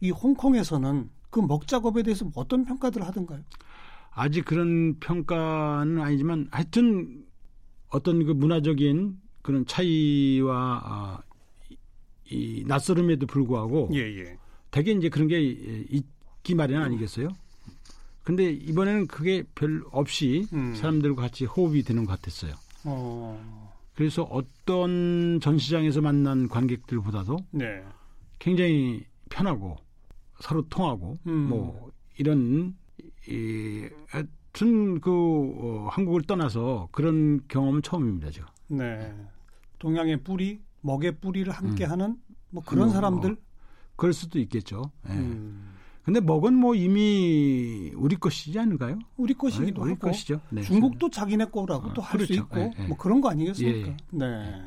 이 0.00 0.10
홍콩에서는 0.10 1.10
그 1.30 1.40
먹 1.40 1.66
작업에 1.66 2.02
대해서 2.04 2.30
어떤 2.36 2.64
평가들을 2.64 3.04
하던가요? 3.06 3.42
아직 4.12 4.44
그런 4.44 4.98
평가는 5.00 6.00
아니지만 6.00 6.46
하여튼 6.52 7.24
어떤 7.88 8.24
그 8.24 8.30
문화적인 8.30 9.18
그런 9.42 9.66
차이와 9.66 10.80
아, 10.84 11.22
이, 11.68 11.76
이 12.30 12.64
낯설음에도 12.68 13.26
불구하고 13.26 13.90
예, 13.94 13.98
예. 13.98 14.38
대개 14.70 14.92
이제 14.92 15.08
그런 15.08 15.26
게 15.26 15.40
있기 15.40 16.54
마련 16.54 16.82
아니겠어요? 16.82 17.30
근데 18.22 18.50
이번에는 18.50 19.08
그게 19.08 19.42
별 19.56 19.82
없이 19.90 20.46
음. 20.52 20.74
사람들과 20.76 21.22
같이 21.22 21.44
호흡이 21.44 21.82
되는 21.82 22.04
것 22.04 22.12
같았어요. 22.12 22.54
어, 22.84 23.63
그래서 23.94 24.24
어떤 24.24 25.38
전시장에서 25.40 26.00
만난 26.00 26.48
관객들보다도 26.48 27.36
네. 27.52 27.82
굉장히 28.38 29.04
편하고 29.30 29.76
서로 30.40 30.62
통하고 30.68 31.18
음. 31.26 31.48
뭐 31.48 31.90
이런 32.18 32.74
이 33.28 33.88
하여튼 34.08 35.00
그 35.00 35.10
어, 35.10 35.88
한국을 35.90 36.22
떠나서 36.22 36.88
그런 36.90 37.40
경험은 37.48 37.82
처음입니다 37.82 38.30
제가. 38.30 38.52
네. 38.68 39.14
동양의 39.78 40.22
뿌리, 40.22 40.60
먹의 40.80 41.20
뿌리를 41.20 41.50
함께 41.52 41.84
음. 41.84 41.90
하는 41.90 42.16
뭐 42.50 42.62
그런 42.64 42.86
뭐, 42.86 42.94
사람들. 42.94 43.36
그럴 43.96 44.12
수도 44.12 44.38
있겠죠. 44.40 44.90
예. 45.08 45.12
음. 45.12 45.73
근데 46.04 46.20
먹은 46.20 46.54
뭐 46.54 46.74
이미 46.74 47.90
우리 47.96 48.16
것이지 48.16 48.58
않을까요? 48.58 48.98
우리 49.16 49.32
것이기도 49.34 49.82
우리 49.82 49.92
하고 49.92 50.08
것이죠. 50.08 50.40
네. 50.50 50.60
중국도 50.60 51.10
자기네 51.10 51.46
거라고 51.46 51.88
어, 51.88 51.94
또할수 51.94 52.26
그렇죠. 52.26 52.34
있고 52.34 52.58
예, 52.58 52.70
예. 52.78 52.86
뭐 52.86 52.96
그런 52.98 53.22
거 53.22 53.30
아니겠습니까? 53.30 53.88
예, 53.88 53.92
예. 53.92 53.96
네. 54.10 54.62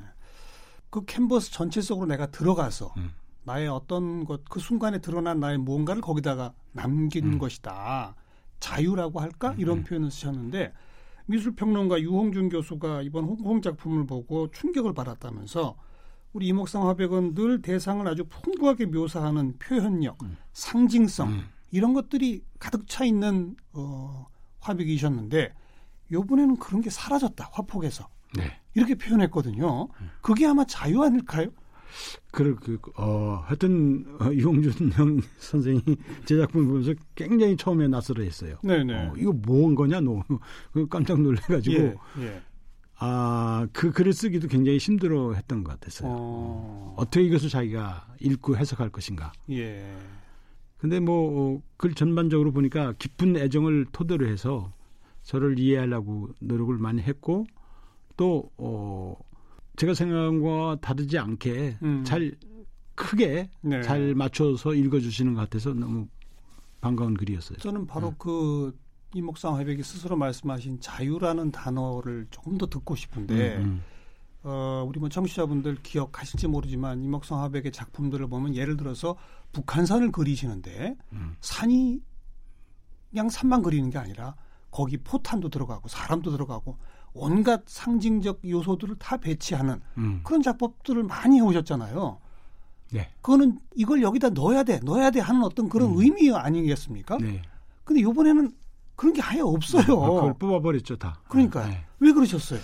그 0.89 1.05
캔버스 1.05 1.51
전체 1.51 1.81
속으로 1.81 2.07
내가 2.07 2.25
들어가서 2.27 2.93
음. 2.97 3.11
나의 3.43 3.67
어떤 3.67 4.25
것 4.25 4.41
그 4.49 4.59
순간에 4.59 4.99
드러난 4.99 5.39
나의 5.39 5.57
무언가를 5.59 6.01
거기다가 6.01 6.53
남긴 6.71 7.33
음. 7.33 7.37
것이다. 7.37 8.15
자유라고 8.59 9.19
할까 9.21 9.53
이런 9.59 9.83
표현을 9.83 10.09
쓰셨는데 10.09 10.73
미술평론가 11.27 12.01
유홍준 12.01 12.49
교수가 12.49 13.03
이번 13.03 13.25
홍콩 13.25 13.61
작품을 13.61 14.07
보고 14.07 14.49
충격을 14.49 14.93
받았다면서 14.93 15.75
우리 16.33 16.47
이목상 16.47 16.87
화백은 16.87 17.33
늘 17.33 17.61
대상을 17.61 18.07
아주 18.07 18.25
풍부하게 18.25 18.87
묘사하는 18.87 19.57
표현력, 19.57 20.17
상징성 20.53 21.29
음. 21.29 21.43
이런 21.71 21.93
것들이 21.93 22.43
가득 22.59 22.87
차 22.87 23.05
있는 23.05 23.55
어, 23.73 24.27
화백이셨는데 24.59 25.53
요번에는 26.11 26.57
그런 26.57 26.81
게 26.81 26.89
사라졌다 26.89 27.49
화폭에서 27.51 28.07
네. 28.35 28.59
이렇게 28.73 28.95
표현했거든요. 28.95 29.89
그게 30.21 30.45
아마 30.45 30.65
자유 30.65 31.01
아닐까요? 31.01 31.49
그, 32.31 32.55
그, 32.55 32.79
어, 32.95 33.41
하여튼, 33.45 34.05
어, 34.19 34.31
이홍준 34.31 34.91
형 34.93 35.19
선생이 35.37 35.81
제 36.25 36.37
작품을 36.37 36.67
보면서 36.67 36.93
굉장히 37.15 37.55
처음에 37.55 37.87
낯설어 37.87 38.23
했어요. 38.23 38.57
네네. 38.63 38.93
어, 38.93 39.13
이거 39.17 39.31
뭔 39.31 39.73
거냐, 39.73 40.01
너. 40.01 40.23
그 40.71 40.87
깜짝 40.89 41.21
놀래가지고, 41.21 41.77
예, 41.77 41.95
예. 42.19 42.41
아, 42.99 43.67
그 43.73 43.91
글을 43.91 44.13
쓰기도 44.13 44.47
굉장히 44.47 44.77
힘들어 44.79 45.33
했던 45.33 45.63
것 45.63 45.79
같았어요. 45.79 46.09
어, 46.11 46.95
어떻게 46.97 47.23
이것을 47.23 47.49
자기가 47.49 48.15
읽고 48.19 48.57
해석할 48.57 48.89
것인가. 48.89 49.31
예. 49.51 49.95
근데 50.77 50.99
뭐, 50.99 51.55
어, 51.57 51.61
글 51.77 51.93
전반적으로 51.93 52.51
보니까 52.51 52.93
깊은 52.97 53.37
애정을 53.37 53.87
토대로 53.91 54.27
해서 54.27 54.73
저를 55.23 55.59
이해하려고 55.59 56.29
노력을 56.39 56.75
많이 56.77 57.01
했고, 57.01 57.45
또, 58.15 58.49
어, 58.57 59.15
제가 59.75 59.93
생각한 59.93 60.41
거와 60.41 60.77
다르지 60.77 61.19
않게 61.19 61.77
음. 61.83 62.03
잘 62.03 62.35
크게 62.95 63.49
네. 63.61 63.81
잘 63.83 64.15
맞춰서 64.15 64.73
읽어주시는 64.73 65.35
것 65.35 65.41
같아서 65.41 65.73
너무 65.73 66.07
반가운 66.81 67.13
글이었어요. 67.13 67.59
저는 67.59 67.85
바로 67.85 68.09
네. 68.09 68.15
그 68.17 68.75
이목상 69.13 69.57
회백이 69.59 69.83
스스로 69.83 70.15
말씀하신 70.15 70.79
자유라는 70.81 71.51
단어를 71.51 72.27
조금 72.29 72.57
더 72.57 72.67
듣고 72.67 72.95
싶은데 72.95 73.57
음, 73.57 73.63
음. 73.63 73.83
어, 74.43 74.85
우리 74.87 74.99
뭐 74.99 75.09
청취자분들 75.09 75.77
기억하실지 75.83 76.47
모르지만 76.47 77.01
이목상 77.01 77.41
화백의 77.41 77.71
작품들을 77.71 78.27
보면 78.27 78.55
예를 78.55 78.77
들어서 78.77 79.15
북한산을 79.53 80.11
그리시는데 80.11 80.95
음. 81.13 81.35
산이 81.41 82.01
그냥 83.09 83.29
산만 83.29 83.63
그리는 83.63 83.89
게 83.89 83.97
아니라 83.97 84.35
거기 84.69 84.97
포탄도 84.97 85.49
들어가고 85.49 85.87
사람도 85.87 86.31
들어가고 86.31 86.77
온갖 87.13 87.63
상징적 87.65 88.41
요소들을 88.47 88.95
다 88.99 89.17
배치하는 89.17 89.81
음. 89.97 90.21
그런 90.23 90.41
작법들을 90.41 91.03
많이 91.03 91.37
해오셨잖아요. 91.37 92.19
네. 92.91 93.09
그거는 93.21 93.59
이걸 93.75 94.01
여기다 94.01 94.29
넣어야 94.29 94.63
돼, 94.63 94.79
넣어야 94.79 95.11
돼 95.11 95.19
하는 95.19 95.43
어떤 95.43 95.67
그런 95.67 95.93
의미 95.95 96.31
아니겠습니까? 96.31 97.17
네. 97.17 97.41
근데 97.83 98.01
이번에는 98.01 98.51
그런 98.97 99.13
게 99.13 99.21
아예 99.21 99.39
없어요. 99.39 100.03
아, 100.03 100.09
그걸 100.09 100.33
뽑아버렸죠 100.39 100.97
다. 100.97 101.21
그러니까 101.29 101.65
네. 101.67 101.85
왜 101.99 102.11
그러셨어요? 102.11 102.59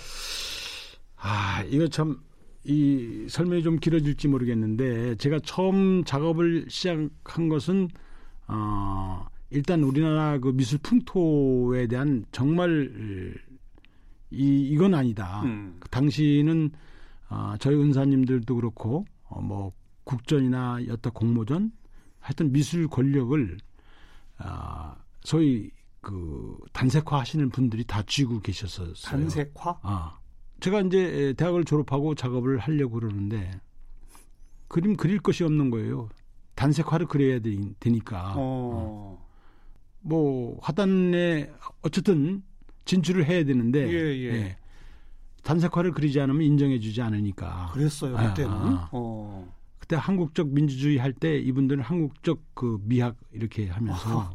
아, 1.16 1.62
이거 1.68 1.88
참, 1.88 2.20
이 2.64 3.26
설명이 3.30 3.62
좀 3.62 3.78
길어질지 3.78 4.28
모르겠는데, 4.28 5.14
제가 5.14 5.38
처음 5.44 6.04
작업을 6.04 6.66
시작한 6.68 7.48
것은, 7.48 7.88
어, 8.48 9.24
일단 9.48 9.82
우리나라 9.84 10.38
그 10.38 10.48
미술 10.48 10.78
풍토에 10.82 11.86
대한 11.86 12.26
정말, 12.32 13.34
이, 14.30 14.68
이건 14.68 14.94
아니다. 14.94 15.42
음. 15.44 15.76
그 15.78 15.88
당시는, 15.88 16.72
어, 17.30 17.54
저희 17.60 17.76
은사님들도 17.76 18.54
그렇고, 18.56 19.06
어, 19.28 19.40
뭐, 19.40 19.72
국전이나 20.02 20.84
여타 20.88 21.10
공모전, 21.10 21.70
하여튼 22.18 22.52
미술 22.52 22.88
권력을, 22.88 23.56
아, 24.38 24.96
소위 25.22 25.70
그 26.04 26.56
단색화 26.72 27.18
하시는 27.20 27.48
분들이 27.50 27.82
다 27.84 28.02
쥐고 28.06 28.40
계셨었어요. 28.40 28.94
단색화? 28.94 29.78
아, 29.82 30.18
제가 30.60 30.82
이제 30.82 31.34
대학을 31.36 31.64
졸업하고 31.64 32.14
작업을 32.14 32.58
하려고 32.58 33.00
그러는데 33.00 33.50
그림 34.68 34.96
그릴 34.96 35.18
것이 35.18 35.42
없는 35.44 35.70
거예요. 35.70 36.08
단색화를 36.54 37.06
그려야 37.06 37.40
되, 37.40 37.90
니까 37.90 38.34
어. 38.36 39.26
뭐 40.00 40.58
화단에 40.62 41.50
어쨌든 41.82 42.42
진출을 42.84 43.24
해야 43.26 43.44
되는데 43.44 43.88
예, 43.88 44.24
예. 44.26 44.56
단색화를 45.42 45.92
그리지 45.92 46.20
않으면 46.20 46.42
인정해주지 46.42 47.02
않으니까. 47.02 47.70
그랬어요 47.72 48.16
아, 48.16 48.28
그때는. 48.28 48.52
아. 48.52 48.88
어. 48.92 49.52
그때 49.78 49.96
한국적 49.96 50.48
민주주의 50.48 50.96
할 50.98 51.12
때 51.12 51.38
이분들은 51.38 51.82
한국적 51.82 52.40
그 52.54 52.78
미학 52.84 53.16
이렇게 53.32 53.68
하면서 53.68 54.34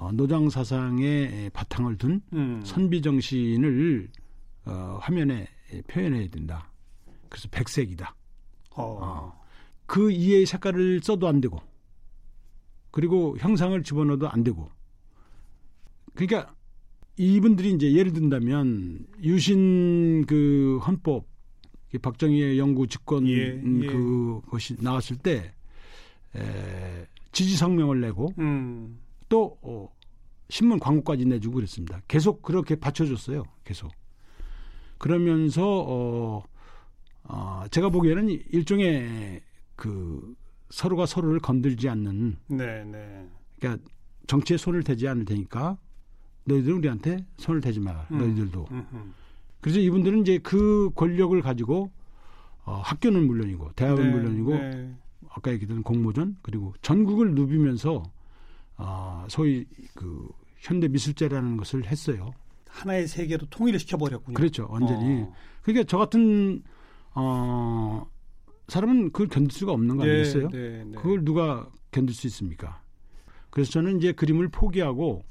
어, 0.00 0.10
노장 0.12 0.48
사상의 0.48 1.50
바탕을 1.50 1.98
둔 1.98 2.22
음. 2.32 2.62
선비 2.64 3.02
정신을 3.02 4.08
어, 4.64 4.98
화면에 5.02 5.46
표현해야 5.88 6.26
된다. 6.28 6.72
그래서 7.28 7.48
백색이다. 7.50 8.14
어. 8.76 9.38
그 9.84 10.10
이의 10.10 10.46
색깔을 10.46 11.00
써도 11.02 11.28
안 11.28 11.42
되고, 11.42 11.60
그리고 12.90 13.36
형상을 13.38 13.82
집어넣어도 13.82 14.30
안 14.30 14.42
되고. 14.42 14.70
그러니까 16.14 16.54
이분들이 17.18 17.72
이제 17.72 17.92
예를 17.92 18.14
든다면 18.14 19.06
유신 19.22 20.24
그 20.24 20.78
헌법 20.78 21.26
이 21.92 21.98
박정희의 21.98 22.58
영구 22.58 22.86
집권 22.86 23.26
예, 23.28 23.50
음, 23.50 23.82
예. 23.82 23.86
그것이 23.86 24.76
나왔을 24.80 25.16
때 25.16 25.52
에, 26.36 27.06
지지 27.32 27.56
성명을 27.56 28.00
내고 28.00 28.32
음. 28.38 28.98
또 29.30 29.56
어, 29.62 29.88
신문 30.50 30.78
광고까지 30.78 31.24
내주고 31.24 31.54
그랬습니다. 31.54 32.02
계속 32.06 32.42
그렇게 32.42 32.74
받쳐줬어요. 32.74 33.44
계속. 33.64 33.90
그러면서 34.98 35.62
어, 35.64 36.44
어, 37.24 37.64
제가 37.70 37.88
보기에는 37.88 38.28
일종의 38.28 39.40
그 39.76 40.34
서로가 40.68 41.06
서로를 41.06 41.40
건들지 41.40 41.88
않는 41.88 42.36
네, 42.48 42.84
네. 42.84 43.26
그러니까 43.58 43.82
정치에 44.26 44.58
손을 44.58 44.82
대지 44.82 45.08
않을 45.08 45.24
테니까 45.24 45.78
너희들은 46.44 46.76
우리한테 46.78 47.24
손을 47.38 47.60
대지 47.62 47.80
마라. 47.80 48.06
음. 48.10 48.18
너희들도. 48.18 48.66
음흠. 48.70 48.96
그래서 49.60 49.78
이분들은 49.78 50.20
이제 50.22 50.38
그 50.38 50.90
권력을 50.94 51.40
가지고 51.40 51.90
어, 52.64 52.74
학교는 52.84 53.26
물론이고 53.26 53.72
대학은 53.76 54.04
네, 54.04 54.10
물론이고 54.10 54.50
네. 54.54 54.94
아까 55.28 55.52
얘기했던 55.52 55.82
공모전 55.82 56.36
그리고 56.42 56.74
전국을 56.82 57.34
누비면서 57.34 58.02
어, 58.80 59.26
소위 59.28 59.66
그 59.94 60.28
현대 60.58 60.88
미술제라는 60.88 61.56
것을 61.56 61.86
했어요. 61.86 62.32
하나의 62.66 63.06
세계로 63.08 63.46
통일을 63.50 63.78
시켜버렸군요. 63.80 64.34
그렇죠, 64.34 64.66
완전히. 64.70 65.22
어. 65.22 65.32
그러니까 65.62 65.84
저 65.88 65.98
같은 65.98 66.62
어, 67.14 68.06
사람은 68.68 69.12
그걸 69.12 69.28
견딜 69.28 69.50
수가 69.56 69.72
없는 69.72 69.96
거 69.96 70.04
아니겠어요? 70.04 70.48
네, 70.50 70.84
네. 70.84 70.92
그걸 70.96 71.24
누가 71.24 71.68
견딜 71.90 72.14
수 72.14 72.26
있습니까? 72.28 72.80
그래서 73.50 73.72
저는 73.72 73.98
이제 73.98 74.12
그림을 74.12 74.48
포기하고 74.48 75.24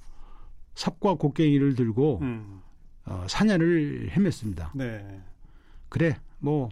삽과 0.76 1.16
곡괭이를 1.16 1.76
들고 1.76 2.20
음. 2.22 2.62
어, 3.06 3.26
사냐를 3.28 4.10
헤맸습니다. 4.14 4.72
네. 4.76 5.22
그래, 5.88 6.18
뭐 6.40 6.70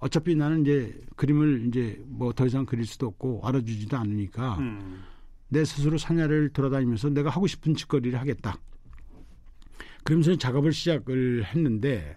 어차피 0.00 0.34
나는 0.34 0.62
이제 0.62 0.98
그림을 1.16 1.66
이제 1.68 2.02
뭐 2.06 2.32
더 2.32 2.46
이상 2.46 2.64
그릴 2.66 2.86
수도 2.86 3.06
없고 3.06 3.42
알아주지도 3.44 3.96
않으니까 3.96 4.56
음. 4.58 5.02
내 5.52 5.66
스스로 5.66 5.98
사냐를 5.98 6.48
돌아다니면서 6.48 7.10
내가 7.10 7.28
하고 7.28 7.46
싶은 7.46 7.74
짓거리를 7.74 8.18
하겠다. 8.18 8.56
그러면서 10.02 10.34
작업을 10.34 10.72
시작을 10.72 11.44
했는데 11.44 12.16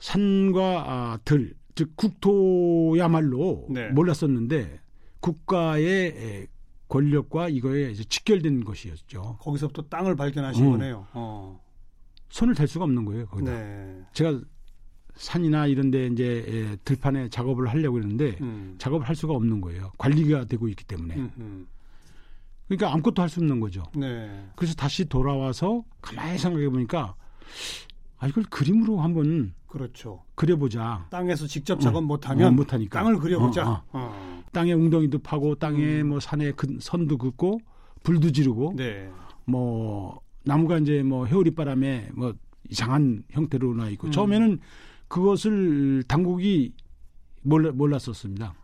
산과 0.00 0.84
아, 0.86 1.18
들, 1.24 1.54
즉 1.76 1.96
국토야말로 1.96 3.68
네. 3.70 3.90
몰랐었는데 3.90 4.80
국가의 5.20 5.86
에, 5.86 6.46
권력과 6.88 7.48
이거에 7.48 7.92
이제 7.92 8.02
직결된 8.02 8.64
것이었죠. 8.64 9.38
거기서부터 9.40 9.82
땅을 9.82 10.16
발견하신 10.16 10.66
음. 10.66 10.70
거네요. 10.72 11.06
어. 11.12 11.62
손을 12.28 12.56
댈 12.56 12.66
수가 12.66 12.86
없는 12.86 13.04
거예요. 13.04 13.26
거기다. 13.26 13.52
네. 13.52 14.02
제가 14.12 14.40
산이나 15.14 15.66
이런데 15.66 16.06
이제 16.06 16.44
에, 16.46 16.76
들판에 16.84 17.28
작업을 17.28 17.68
하려고 17.68 17.98
했는데 17.98 18.36
음. 18.40 18.74
작업을 18.78 19.06
할 19.08 19.14
수가 19.14 19.34
없는 19.34 19.60
거예요. 19.60 19.92
관리가 19.98 20.46
되고 20.46 20.68
있기 20.68 20.84
때문에. 20.84 21.14
음, 21.16 21.30
음. 21.38 21.66
그러니까 22.68 22.92
아무것도 22.92 23.20
할 23.20 23.28
수 23.28 23.40
없는 23.40 23.60
거죠. 23.60 23.82
네. 23.94 24.48
그래서 24.56 24.74
다시 24.74 25.04
돌아와서 25.04 25.84
가만히 26.00 26.38
생각해 26.38 26.68
보니까 26.70 27.14
아 28.18 28.26
이걸 28.26 28.44
그림으로 28.44 29.00
한번 29.00 29.52
그렇죠. 29.66 30.22
그려보자. 30.34 31.06
땅에서 31.10 31.46
직접 31.46 31.74
어, 31.74 31.78
작업 31.78 32.04
못하면 32.04 32.48
어, 32.48 32.50
못하니까. 32.50 33.00
땅을 33.00 33.18
그려보자. 33.18 33.68
어, 33.68 33.82
어. 33.92 34.42
땅에 34.52 34.72
웅덩이도 34.72 35.18
파고 35.20 35.54
땅에 35.56 36.00
음. 36.02 36.08
뭐 36.08 36.20
산에 36.20 36.52
큰 36.52 36.78
선도 36.80 37.18
긋고 37.18 37.60
불도 38.02 38.30
지르고 38.32 38.74
네. 38.76 39.10
뭐 39.44 40.20
나무가 40.44 40.78
이제 40.78 41.02
뭐 41.02 41.26
해오리 41.26 41.52
바람에 41.54 42.10
뭐 42.14 42.34
이상한 42.70 43.22
형태로 43.30 43.74
나 43.74 43.88
있고 43.90 44.08
음. 44.08 44.12
처음에는 44.12 44.58
그것을 45.12 46.02
당국이 46.08 46.72
몰라, 47.42 47.70
몰랐었습니다. 47.70 48.54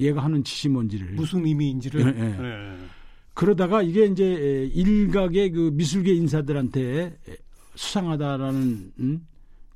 얘가 0.00 0.24
하는 0.24 0.42
짓이 0.42 0.72
뭔지를. 0.72 1.12
무슨 1.12 1.46
의미인지를. 1.46 2.00
예, 2.00 2.06
예. 2.06 2.42
네. 2.42 2.76
그러다가 3.34 3.80
이게 3.80 4.06
이제 4.06 4.68
일각의 4.74 5.52
그 5.52 5.70
미술계 5.72 6.12
인사들한테 6.12 7.16
수상하다라는 7.76 8.92
음, 8.98 9.26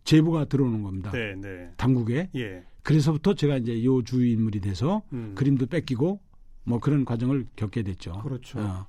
제보가 0.03 0.47
들어오는 0.47 0.83
겁니다. 0.83 1.13
네, 1.13 1.37
네. 1.37 1.71
당국에. 1.77 2.29
예. 2.35 2.65
그래서부터 2.83 3.35
제가 3.35 3.59
이제 3.59 3.85
요 3.85 4.03
주의 4.03 4.33
인물이 4.33 4.61
돼서 4.63 5.03
음. 5.13 5.33
그림도 5.37 5.67
뺏기고 5.67 6.21
뭐 6.65 6.81
그런 6.81 7.05
과정을 7.05 7.47
겪게 7.55 7.85
됐죠. 7.85 8.21
그렇죠. 8.25 8.59
어. 8.59 8.87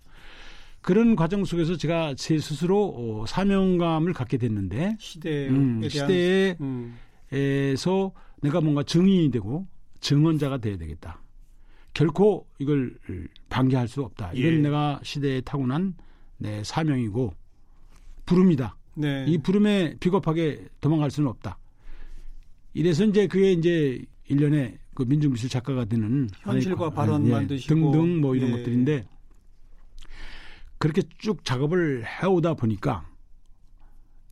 그런 0.86 1.16
과정 1.16 1.46
속에서 1.46 1.78
제가 1.78 2.14
제 2.14 2.38
스스로 2.38 2.94
어, 2.96 3.26
사명감을 3.26 4.14
갖게 4.14 4.38
됐는데 4.38 4.98
시대에 5.00 5.50
음, 5.50 5.82
시대에서 5.90 6.58
음. 6.62 6.94
내가 8.44 8.62
뭔가 8.62 8.84
증인이 8.84 9.32
되고 9.32 9.66
증언자가 10.00 10.60
돼야 10.60 10.78
되겠다. 10.78 11.24
결코 11.96 12.46
이걸 12.60 12.96
방기할 13.50 13.88
수 13.88 14.04
없다. 14.04 14.34
이건 14.34 14.54
예. 14.54 14.58
내가 14.60 15.00
시대에 15.02 15.42
타고난 15.42 15.96
내 16.38 16.64
사명이고 16.64 17.34
부름이다. 18.28 18.78
네. 18.94 19.26
이 19.28 19.40
부름에 19.40 19.96
비겁하게 20.00 20.68
도망갈 20.82 21.10
수는 21.10 21.28
없다. 21.30 21.58
이래서 22.76 23.06
이제 23.06 23.26
그게 23.26 23.54
이제 23.54 24.06
일련의 24.28 24.78
그 24.94 25.02
민중미술 25.02 25.50
작가가 25.50 25.86
되는 25.86 26.30
현실과 26.42 26.92
발언 26.92 27.26
예, 27.26 27.32
만드시고. 27.32 27.74
등등 27.74 28.22
뭐 28.22 28.36
이런 28.36 28.50
예. 28.50 28.58
것들인데 28.58 29.08
그렇게 30.86 31.02
쭉 31.18 31.44
작업을 31.44 32.06
해오다 32.06 32.54
보니까 32.54 33.10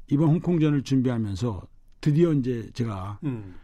이번 0.07 0.29
홍콩전을 0.29 0.83
준비하면서 0.83 1.63
드디어 1.99 2.31
이제 2.31 2.69
제가 2.75 3.17
음. 3.23 3.55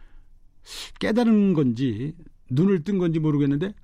깨달은 0.98 1.54
건지 1.54 2.16
눈을 2.50 2.82
뜬 2.82 2.98
건지 2.98 3.20
모르겠는데 3.20 3.74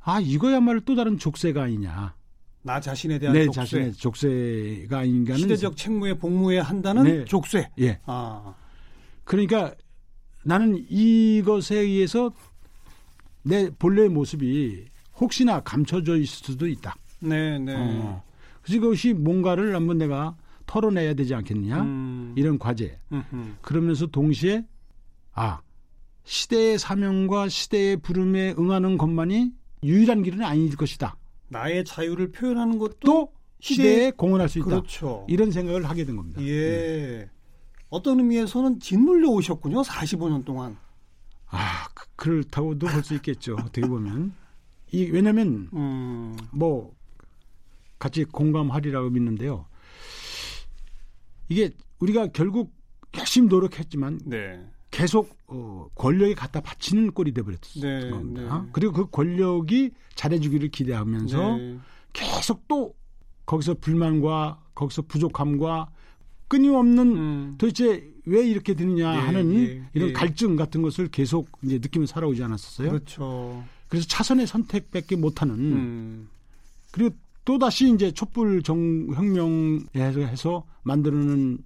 아 0.00 0.18
이거야말로 0.20 0.80
또 0.86 0.96
다른 0.96 1.18
족쇄가 1.18 1.64
아니냐 1.64 2.14
나 2.62 2.80
자신에 2.80 3.18
대한 3.18 3.34
내 3.34 3.44
족쇄. 3.44 3.60
자신의 3.60 3.92
족쇄가 3.92 4.98
아닌가는 5.00 5.40
시대적 5.40 5.76
책무에 5.76 6.14
복무해야 6.14 6.62
한다는 6.62 7.04
네. 7.04 7.24
족쇄. 7.26 7.68
예. 7.80 8.00
아, 8.06 8.54
그러니까 9.24 9.74
나는 10.42 10.86
이것에 10.88 11.80
의해서 11.80 12.32
내 13.42 13.68
본래의 13.68 14.08
모습이 14.08 14.86
혹시나 15.20 15.60
감춰져 15.60 16.16
있을 16.16 16.46
수도 16.46 16.66
있다. 16.66 16.96
네, 17.20 17.58
네. 17.58 17.74
어. 17.76 18.27
그래서 18.68 18.80
그것이 18.82 19.14
뭔가를 19.14 19.74
한번 19.74 19.96
내가 19.98 20.36
털어내야 20.66 21.14
되지 21.14 21.34
않겠느냐 21.34 21.80
음, 21.82 22.34
이런 22.36 22.58
과제. 22.58 22.98
음흠. 23.10 23.54
그러면서 23.62 24.06
동시에 24.06 24.66
아 25.32 25.60
시대의 26.24 26.78
사명과 26.78 27.48
시대의 27.48 27.96
부름에 27.98 28.54
응하는 28.58 28.98
것만이 28.98 29.52
유일한 29.82 30.22
길은 30.22 30.42
아닐 30.42 30.76
것이다. 30.76 31.16
나의 31.48 31.84
자유를 31.86 32.32
표현하는 32.32 32.78
것도 32.78 32.96
또 33.00 33.32
시대에 33.60 33.86
시대에 33.86 34.10
공헌할 34.10 34.48
수 34.50 34.58
있다. 34.58 34.66
그렇죠. 34.68 35.24
이런 35.28 35.50
생각을 35.50 35.88
하게 35.88 36.04
된 36.04 36.16
겁니다. 36.16 36.42
예. 36.42 37.30
어떤 37.88 38.18
의미에서는 38.18 38.80
짓눌려 38.80 39.28
오셨군요. 39.30 39.80
45년 39.82 40.44
동안. 40.44 40.76
아 41.46 41.86
그- 41.94 42.06
그렇다고도 42.16 42.86
볼 42.88 43.02
수 43.02 43.14
있겠죠. 43.14 43.54
어떻게 43.54 43.80
보면 43.80 44.34
이 44.92 45.04
왜냐하면 45.04 45.70
음, 45.72 46.36
뭐 46.52 46.94
같이 47.98 48.24
공감하리라고 48.24 49.10
믿는데요. 49.10 49.66
이게 51.48 51.70
우리가 51.98 52.28
결국 52.28 52.72
열심히 53.16 53.48
노력했지만 53.48 54.20
네. 54.24 54.64
계속 54.90 55.36
어, 55.46 55.88
권력에 55.94 56.34
갖다 56.34 56.60
바치는 56.60 57.12
꼴이 57.12 57.32
돼버렸던 57.32 57.82
네, 57.82 58.10
겁니다. 58.10 58.62
네. 58.62 58.68
그리고 58.72 58.92
그 58.92 59.10
권력이 59.10 59.90
잘해주기를 60.14 60.70
기대하면서 60.70 61.56
네. 61.56 61.78
계속 62.12 62.66
또 62.68 62.94
거기서 63.46 63.74
불만과 63.74 64.62
거기서 64.74 65.02
부족함과 65.02 65.90
끊임없는 66.48 67.16
음, 67.16 67.54
도대체 67.58 68.10
왜 68.24 68.46
이렇게 68.46 68.74
되느냐 68.74 69.14
예, 69.14 69.18
하는 69.18 69.54
예, 69.54 69.82
이런 69.94 70.08
예. 70.10 70.12
갈증 70.12 70.56
같은 70.56 70.82
것을 70.82 71.08
계속 71.08 71.48
이제 71.62 71.78
느끼며 71.78 72.06
살아오지 72.06 72.42
않았었어요. 72.42 72.90
그렇죠. 72.90 73.64
그래서 73.88 74.06
차선의 74.06 74.46
선택밖에 74.46 75.16
못하는 75.16 75.54
음, 75.54 76.28
그리고 76.90 77.14
또 77.48 77.58
다시 77.58 77.90
이제 77.90 78.12
촛불 78.12 78.62
정 78.62 79.06
혁명에 79.14 79.80
해서 79.94 80.66
만드는 80.82 81.56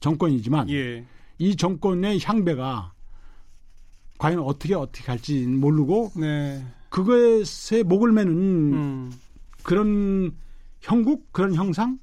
정권이지만 0.00 0.68
예. 0.70 1.06
이 1.38 1.54
정권의 1.54 2.18
향배가 2.20 2.92
과연 4.18 4.40
어떻게 4.40 4.74
어떻게 4.74 5.04
갈지 5.04 5.46
모르고 5.46 6.10
네. 6.16 6.66
그것에 6.88 7.84
목을 7.84 8.10
매는 8.10 8.32
음, 8.72 9.12
그런 9.62 10.36
형국 10.80 11.32
그런 11.32 11.54
형상 11.54 12.00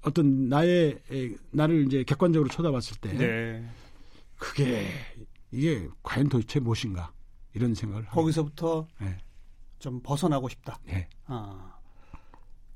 어떤 0.00 0.48
나의 0.48 0.98
에, 1.12 1.34
나를 1.50 1.84
이제 1.84 2.04
객관적으로 2.04 2.48
쳐다봤을 2.48 2.96
때 3.02 3.12
네. 3.12 3.68
그게 4.38 4.88
이게 5.50 5.86
과연 6.02 6.30
도대체 6.30 6.58
무엇인가 6.58 7.12
이런 7.52 7.74
생각을 7.74 8.06
거기서부터 8.06 8.88
네. 8.98 9.14
좀 9.78 10.00
벗어나고 10.02 10.48
싶다. 10.48 10.80
네. 10.86 11.06
아, 11.26 11.75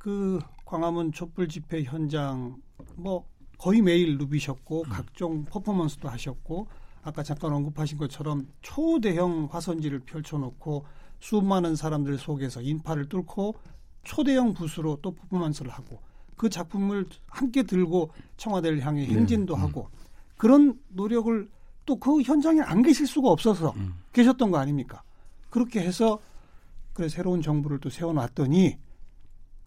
그 0.00 0.40
광화문 0.64 1.12
촛불 1.12 1.46
집회 1.46 1.82
현장 1.82 2.56
뭐 2.96 3.26
거의 3.58 3.82
매일 3.82 4.16
누비셨고 4.16 4.84
각종 4.84 5.44
퍼포먼스도 5.44 6.08
하셨고 6.08 6.66
아까 7.02 7.22
잠깐 7.22 7.52
언급하신 7.52 7.98
것처럼 7.98 8.48
초대형 8.62 9.48
화선지를 9.50 10.00
펼쳐놓고 10.00 10.86
수많은 11.18 11.76
사람들 11.76 12.16
속에서 12.16 12.62
인파를 12.62 13.10
뚫고 13.10 13.56
초대형 14.04 14.54
붓으로 14.54 14.96
또 15.02 15.10
퍼포먼스를 15.14 15.70
하고 15.70 16.00
그 16.34 16.48
작품을 16.48 17.04
함께 17.26 17.62
들고 17.62 18.10
청와대를 18.38 18.80
향해 18.80 19.04
행진도 19.04 19.54
하고 19.54 19.90
그런 20.38 20.80
노력을 20.88 21.48
또 21.84 21.96
그 21.96 22.22
현장에 22.22 22.60
안 22.60 22.82
계실 22.82 23.06
수가 23.06 23.28
없어서 23.28 23.74
계셨던 24.14 24.50
거 24.50 24.56
아닙니까? 24.58 25.02
그렇게 25.50 25.80
해서 25.80 26.18
그래 26.94 27.08
새로운 27.08 27.42
정부를 27.42 27.80
또 27.80 27.90
세워놨더니 27.90 28.78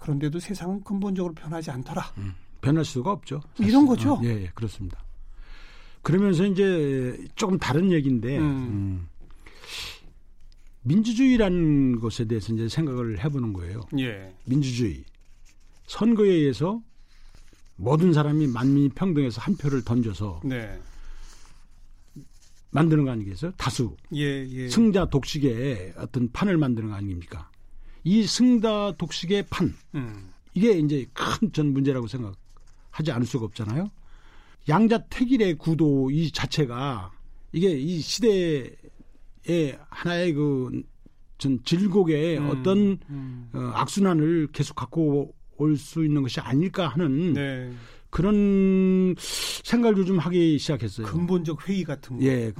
그런데도 0.03 0.37
세상은 0.41 0.83
근본적으로 0.83 1.33
변하지 1.33 1.71
않더라. 1.71 2.03
변할 2.59 2.83
수가 2.83 3.11
없죠. 3.11 3.41
이런 3.57 3.85
거죠? 3.85 4.15
어, 4.15 4.21
예, 4.25 4.43
예, 4.43 4.51
그렇습니다. 4.53 5.01
그러면서 6.01 6.45
이제 6.45 7.17
조금 7.35 7.57
다른 7.57 7.89
얘기인데 7.89 8.37
음. 8.37 8.43
음, 8.43 9.07
민주주의라는 10.81 12.01
것에 12.01 12.25
대해서 12.25 12.53
이제 12.53 12.67
생각을 12.67 13.23
해보는 13.23 13.53
거예요. 13.53 13.79
예. 13.99 14.35
민주주의 14.43 15.05
선거에 15.87 16.29
의해서 16.29 16.81
모든 17.77 18.11
사람이 18.11 18.47
만민이 18.47 18.89
평등해서 18.89 19.39
한 19.39 19.55
표를 19.55 19.85
던져서 19.85 20.41
네. 20.43 20.77
만드는 22.71 23.05
거 23.05 23.11
아니겠어요? 23.11 23.53
다수 23.55 23.95
예, 24.13 24.45
예. 24.49 24.67
승자 24.67 25.05
독식의 25.05 25.93
어떤 25.95 26.29
판을 26.33 26.57
만드는 26.57 26.89
거 26.89 26.95
아닙니까? 26.95 27.49
이 28.03 28.23
승자 28.25 28.93
독식의 28.97 29.45
판 29.49 29.73
음. 29.95 30.29
이게 30.53 30.73
이제 30.73 31.05
큰 31.13 31.51
전 31.51 31.73
문제라고 31.73 32.07
생각하지 32.07 33.11
않을 33.11 33.25
수가 33.25 33.45
없잖아요. 33.45 33.89
양자택일의 34.69 35.55
구도 35.55 36.09
이 36.11 36.31
자체가 36.31 37.11
이게 37.51 37.71
이 37.71 37.99
시대의 37.99 39.77
하나의 39.89 40.33
그 40.33 40.83
전 41.39 41.59
질곡의 41.65 42.37
음, 42.37 42.49
어떤 42.49 42.97
음. 43.09 43.49
어, 43.53 43.71
악순환을 43.73 44.47
계속 44.53 44.75
갖고 44.75 45.33
올 45.57 45.75
수 45.75 46.05
있는 46.05 46.21
것이 46.21 46.39
아닐까 46.39 46.87
하는 46.87 47.33
네. 47.33 47.71
그런 48.09 49.13
생각을 49.17 49.97
요즘 49.97 50.19
하기 50.19 50.57
시작했어요. 50.57 51.05
근본적 51.07 51.67
회의 51.67 51.83
같은 51.83 52.17
거. 52.17 52.23
예, 52.25 52.53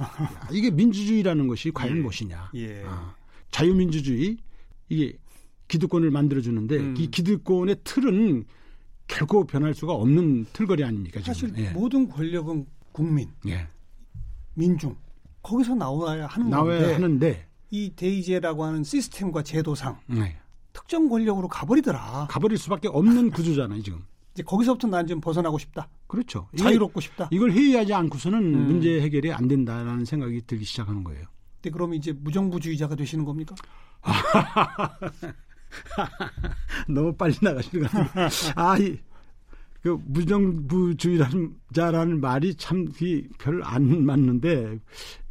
이게 0.52 0.70
민주주의라는 0.70 1.46
것이 1.48 1.70
과연 1.70 1.96
예. 1.96 2.00
무엇이냐? 2.00 2.50
예. 2.56 2.82
아, 2.86 3.14
자유민주주의 3.50 4.36
이게 4.90 5.16
기득권을 5.74 6.10
만들어주는데 6.12 6.76
음. 6.76 6.94
이 6.96 7.08
기득권의 7.10 7.76
틀은 7.82 8.44
결코 9.08 9.44
변할 9.44 9.74
수가 9.74 9.92
없는 9.92 10.46
틀거리 10.52 10.84
아닙니까 10.84 11.20
지금? 11.20 11.34
사실 11.34 11.52
예. 11.58 11.70
모든 11.70 12.08
권력은 12.08 12.64
국민, 12.92 13.28
예. 13.48 13.66
민중 14.54 14.96
거기서 15.42 15.74
나와야 15.74 16.26
하는 16.26 16.48
나와야 16.48 16.78
건데 16.78 16.92
하는데 16.94 17.46
이 17.70 17.90
대의제라고 17.96 18.64
하는 18.64 18.84
시스템과 18.84 19.42
제도상 19.42 19.98
네. 20.06 20.36
특정 20.72 21.08
권력으로 21.08 21.48
가버리더라. 21.48 22.28
가버릴 22.30 22.56
수밖에 22.56 22.86
없는 22.88 23.30
구조잖아요 23.32 23.82
지금. 23.82 24.00
이제 24.32 24.42
거기서부터 24.44 24.86
난 24.88 25.06
좀 25.06 25.20
벗어나고 25.20 25.58
싶다. 25.58 25.88
그렇죠. 26.06 26.48
자유롭고 26.56 27.00
싶다. 27.00 27.28
이걸 27.32 27.50
회의하지 27.52 27.92
않고서는 27.94 28.38
음. 28.54 28.66
문제 28.66 29.00
해결이 29.00 29.32
안 29.32 29.48
된다라는 29.48 30.04
생각이 30.04 30.42
들기 30.46 30.64
시작하는 30.64 31.02
거예요. 31.04 31.26
근데 31.56 31.70
그럼 31.70 31.94
이제 31.94 32.12
무정부주의자가 32.12 32.94
되시는 32.94 33.24
겁니까? 33.24 33.54
너무 36.88 37.12
빨리 37.14 37.34
나가시는 37.40 37.86
것 37.86 37.90
같은데. 37.90 38.52
아, 38.56 38.78
이, 38.78 38.98
그 39.82 39.98
무정부주의라는 40.06 41.54
자라는 41.74 42.20
말이 42.20 42.54
참 42.54 42.86
별 43.38 43.62
안 43.64 44.04
맞는데 44.06 44.78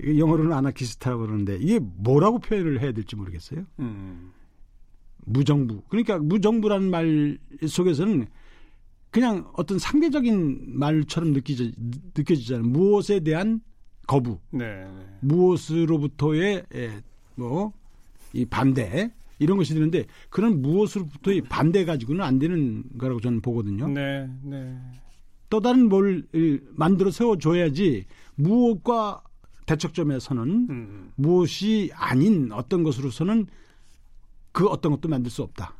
영어로는 0.05 0.51
아나키스트라고 0.53 1.21
그러는데 1.21 1.57
이게 1.57 1.79
뭐라고 1.79 2.39
표현을 2.39 2.79
해야 2.81 2.91
될지 2.91 3.15
모르겠어요. 3.15 3.65
음. 3.79 4.31
무정부. 5.25 5.81
그러니까 5.89 6.19
무정부라는 6.19 6.91
말 6.91 7.37
속에서는 7.67 8.27
그냥 9.09 9.49
어떤 9.53 9.79
상대적인 9.79 10.77
말처럼 10.77 11.33
느끼져, 11.33 11.65
느껴지잖아요. 12.15 12.63
무엇에 12.67 13.19
대한 13.21 13.61
거부, 14.05 14.37
네. 14.51 14.83
네. 14.83 15.17
무엇으로부터의 15.21 16.65
예, 16.75 17.03
뭐이 17.35 18.45
반대 18.49 19.11
이런 19.43 19.57
것이 19.57 19.73
되는데 19.73 20.05
그런 20.29 20.61
무엇으로부터의 20.61 21.41
반대 21.41 21.85
가지고는 21.85 22.23
안 22.23 22.39
되는 22.39 22.83
거라고 22.97 23.21
저는 23.21 23.41
보거든요. 23.41 23.87
네. 23.87 24.29
네. 24.41 24.77
또 25.49 25.59
다른 25.59 25.87
뭘 25.87 26.25
이, 26.33 26.59
만들어 26.71 27.11
세워줘야지 27.11 28.05
무엇과 28.35 29.21
대척점에서는 29.65 30.67
음. 30.69 31.11
무엇이 31.15 31.91
아닌 31.93 32.51
어떤 32.51 32.83
것으로서는 32.83 33.47
그 34.51 34.67
어떤 34.67 34.91
것도 34.91 35.09
만들 35.09 35.29
수 35.31 35.43
없다. 35.43 35.75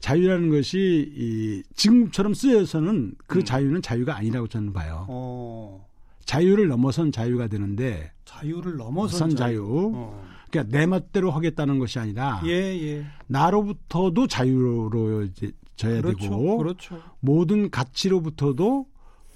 자유라는 0.00 0.50
것이 0.50 1.12
이 1.16 1.62
지금처럼 1.74 2.34
쓰여서는 2.34 3.14
그 3.26 3.38
음. 3.38 3.44
자유는 3.44 3.82
자유가 3.82 4.16
아니라고 4.16 4.48
저는 4.48 4.72
봐요. 4.72 5.06
어. 5.08 5.86
자유를 6.24 6.68
넘어선 6.68 7.12
자유가 7.12 7.46
되는데 7.46 8.12
자유를 8.24 8.76
넘어선 8.76 9.30
선 9.30 9.36
자유. 9.36 9.92
어. 9.94 10.33
그러니까 10.54 10.78
내 10.78 10.86
멋대로 10.86 11.32
하겠다는 11.32 11.78
것이 11.80 11.98
아니라 11.98 12.40
예, 12.46 12.50
예. 12.50 13.06
나로부터도 13.26 14.28
자유로 14.28 15.24
이제 15.24 15.50
져야 15.74 16.00
그렇죠. 16.00 16.18
되고 16.18 16.58
그렇죠. 16.58 17.02
모든 17.18 17.70
가치로부터도 17.70 18.86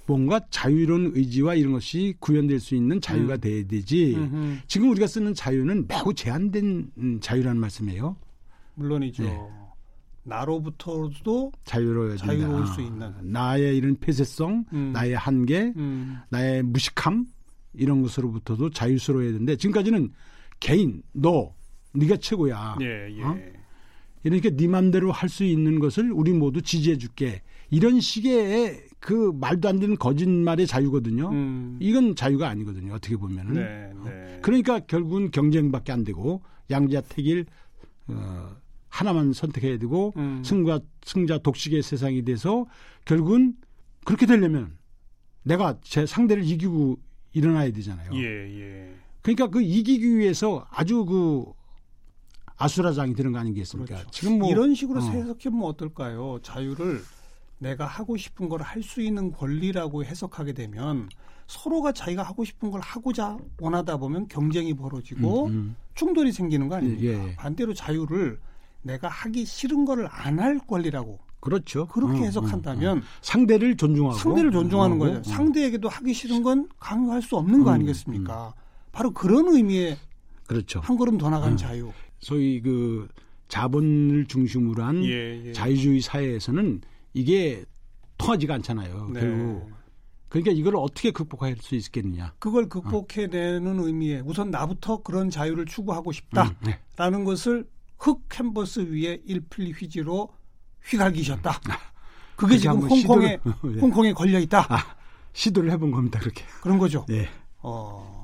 뭔가 0.05 0.39
자유로운 0.49 1.11
의지와 1.13 1.55
이런 1.55 1.73
것이 1.73 2.15
구현될 2.19 2.59
수 2.59 2.73
있는 2.73 2.99
자유가 3.01 3.35
음. 3.35 3.39
돼야 3.41 3.63
되지. 3.67 4.15
음흠. 4.15 4.57
지금 4.67 4.89
우리가 4.89 5.05
쓰는 5.05 5.33
자유는 5.35 5.87
매우 5.87 6.13
제한된 6.13 6.91
음, 6.97 7.19
자유라는 7.21 7.59
말씀이에요. 7.59 8.15
물론이죠. 8.75 9.23
예. 9.25 9.37
나로부터도 10.23 11.51
자유로워야 11.65 12.15
된다. 12.15 12.25
자유로울 12.25 12.67
수 12.67 12.81
있는. 12.81 13.13
나의 13.21 13.77
이런 13.77 13.95
폐쇄성, 13.97 14.65
음. 14.73 14.91
나의 14.93 15.15
한계, 15.15 15.73
음. 15.75 16.17
나의 16.29 16.63
무식함 16.63 17.25
이런 17.73 18.01
것으로부터도 18.01 18.71
자유스러워야 18.71 19.31
되는데 19.31 19.55
지금까지는 19.57 20.09
개인 20.59 21.01
너 21.13 21.53
네가 21.93 22.17
최고야. 22.17 22.77
예, 22.81 23.09
예. 23.17 23.23
어? 23.23 23.37
이러니까 24.23 24.49
네 24.51 24.67
맘대로 24.67 25.11
할 25.11 25.29
수 25.29 25.43
있는 25.43 25.79
것을 25.79 26.11
우리 26.11 26.33
모두 26.33 26.61
지지해 26.61 26.97
줄게. 26.97 27.41
이런 27.71 27.99
식의 27.99 28.83
그 28.99 29.31
말도 29.39 29.69
안 29.69 29.79
되는 29.79 29.95
거짓말의 29.95 30.67
자유거든요. 30.67 31.29
음. 31.29 31.77
이건 31.79 32.15
자유가 32.15 32.49
아니거든요. 32.49 32.93
어떻게 32.93 33.15
보면은. 33.15 33.53
네, 33.53 33.93
네. 34.03 34.39
그러니까 34.41 34.79
결국은 34.79 35.31
경쟁밖에 35.31 35.91
안 35.91 36.03
되고 36.03 36.41
양자택일 36.69 37.45
어, 38.07 38.55
하나만 38.89 39.33
선택해야 39.33 39.77
되고 39.77 40.13
음. 40.17 40.41
승과 40.43 40.81
승자 41.03 41.37
독식의 41.37 41.81
세상이 41.83 42.23
돼서 42.25 42.65
결국은 43.05 43.53
그렇게 44.03 44.25
되려면 44.25 44.77
내가 45.43 45.77
제 45.81 46.05
상대를 46.05 46.43
이기고 46.43 46.97
일어나야 47.33 47.71
되잖아요. 47.71 48.11
예, 48.15 48.19
예. 48.59 48.95
그러니까 49.21 49.47
그 49.47 49.61
이기기 49.61 50.17
위해서 50.17 50.65
아주 50.71 51.05
그 51.05 51.45
아수라장이 52.57 53.13
되는 53.15 53.31
거 53.31 53.39
아니겠습니까? 53.39 53.95
그렇죠. 53.95 54.11
지금 54.11 54.39
뭐 54.39 54.49
이런 54.49 54.75
식으로 54.75 55.01
어. 55.01 55.03
해석해보면 55.03 55.65
어떨까요? 55.69 56.39
자유를 56.41 57.01
내가 57.59 57.85
하고 57.85 58.15
싶은 58.17 58.47
걸 58.49 58.61
할 58.61 58.81
수 58.83 59.01
있는 59.01 59.31
권리라고 59.31 60.03
해석하게 60.05 60.53
되면 60.53 61.09
서로가 61.47 61.91
자기가 61.91 62.23
하고 62.23 62.45
싶은 62.45 62.69
걸 62.71 62.79
하고자 62.81 63.37
원하다 63.59 63.97
보면 63.97 64.27
경쟁이 64.27 64.73
벌어지고 64.73 65.47
음, 65.47 65.51
음. 65.51 65.75
충돌이 65.95 66.31
생기는 66.31 66.67
거 66.69 66.75
아닙니까? 66.75 67.03
예, 67.03 67.29
예. 67.29 67.35
반대로 67.35 67.73
자유를 67.73 68.39
내가 68.83 69.07
하기 69.09 69.45
싫은 69.45 69.83
거를 69.85 70.07
안할 70.09 70.59
권리라고 70.59 71.19
그렇죠. 71.41 71.87
그렇게 71.87 72.19
어, 72.19 72.23
해석한다면 72.23 72.97
어, 72.97 73.01
어. 73.01 73.03
상대를 73.21 73.75
존중하고 73.77 74.17
상대를 74.17 74.51
존중하는 74.51 75.01
어. 75.01 75.19
어. 75.19 75.23
상대에게도 75.23 75.89
하기 75.89 76.13
싫은 76.13 76.43
건 76.43 76.69
강요할 76.79 77.21
수 77.21 77.35
없는 77.37 77.63
거 77.63 77.71
음, 77.71 77.75
아니겠습니까? 77.75 78.53
바로 78.91 79.11
그런 79.11 79.47
의미의 79.47 79.97
그렇죠. 80.47 80.79
한 80.81 80.97
걸음 80.97 81.17
더 81.17 81.29
나간 81.29 81.51
음. 81.53 81.57
자유. 81.57 81.91
소위 82.19 82.61
그 82.61 83.07
자본을 83.47 84.25
중심으로 84.27 84.83
한 84.83 85.03
예, 85.05 85.47
예. 85.47 85.53
자유주의 85.53 86.01
사회에서는 86.01 86.81
이게 87.13 87.63
통하지가 88.17 88.55
않잖아요. 88.55 89.09
네. 89.13 89.19
결국 89.21 89.71
그러니까 90.27 90.51
이걸 90.51 90.75
어떻게 90.75 91.11
극복할 91.11 91.55
수 91.59 91.75
있겠느냐. 91.75 92.33
그걸 92.39 92.69
극복해내는 92.69 93.79
의미에 93.79 94.19
우선 94.25 94.51
나부터 94.51 95.01
그런 95.01 95.29
자유를 95.29 95.65
추구하고 95.65 96.11
싶다라는 96.11 96.55
음, 96.63 97.19
네. 97.19 97.23
것을 97.23 97.65
흙 97.97 98.27
캔버스 98.29 98.91
위에 98.91 99.21
일필 99.25 99.71
휘지로 99.73 100.29
휘갈기셨다. 100.83 101.59
그게 102.35 102.57
그렇게 102.57 102.57
지금 102.57 102.77
홍콩에 102.87 103.37
시도를- 103.37 103.75
예. 103.75 103.79
홍콩에 103.79 104.13
걸려 104.13 104.39
있다. 104.39 104.65
아, 104.73 104.95
시도를 105.33 105.71
해본 105.71 105.91
겁니다. 105.91 106.19
그렇게. 106.19 106.43
그런 106.61 106.77
거죠. 106.77 107.05
네. 107.09 107.27
어 107.57 108.18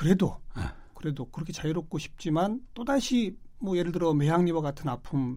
그래도 0.00 0.34
아. 0.54 0.72
그래도 0.94 1.26
그렇게 1.26 1.52
자유롭고 1.52 1.98
싶지만 1.98 2.60
또 2.72 2.84
다시 2.84 3.36
뭐 3.58 3.76
예를 3.76 3.92
들어 3.92 4.14
매향리와 4.14 4.62
같은 4.62 4.88
아픔 4.88 5.36